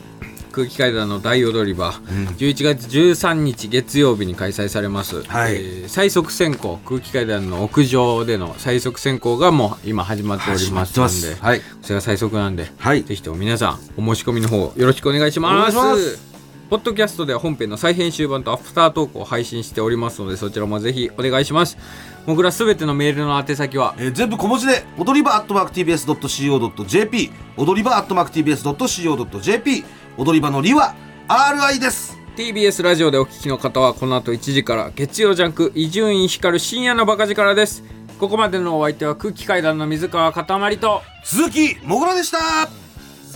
[0.60, 5.56] 空気階段の大踊り場、11月13日月曜日に開催されます、はい。
[5.56, 11.62] えー最速選考空気階段の屋上での最速選考がもう今始まっておりますのではい。
[11.82, 13.04] それが最速なんで、はい。
[13.04, 16.29] ぜひとも皆さんお申し込みの方よろしくお願いします
[16.70, 21.80] ポッドキャストでは本編の再編集版とアフタートークを配信しておりますのでそちらもぜひお願いします。
[22.28, 29.84] 僕らすべてのメールの宛先はえー全部小文字で踊り場アットマーク TBS.CO.JP 踊り場アットマーク TBS.CO.JP
[30.18, 30.94] 踊り場のりは
[31.28, 32.20] RI です。
[32.38, 37.84] TBS ラジオでお聞きの方はこの後1時から月曜ジャンク伊集院光る深夜のバカ力です。
[38.20, 42.38] ここまでのお相手は空気階段の水川かたまりと鈴木もぐらでした。
[42.38, 42.70] さ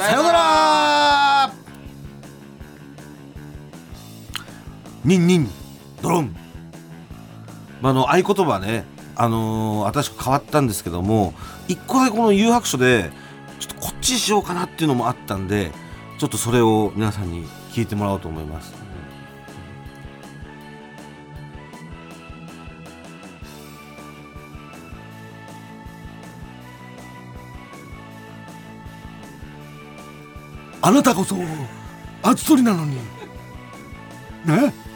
[0.05, 1.62] さようなら
[5.03, 5.49] ニンニン
[6.01, 6.35] ドロン。
[7.81, 8.85] まあ、あの合言葉ね
[9.15, 11.33] あのー、新しく変わったんですけども
[11.67, 13.11] 一個だけこの誘白書で
[13.59, 15.71] ちょっとこっちにしようかなっていうのもあったんで
[16.17, 18.73] ちょっとそれを皆さんに聞いてもらおうと思います。
[30.85, 31.37] あなたこそ
[32.21, 32.97] アツトリなのに。
[34.45, 34.82] ね？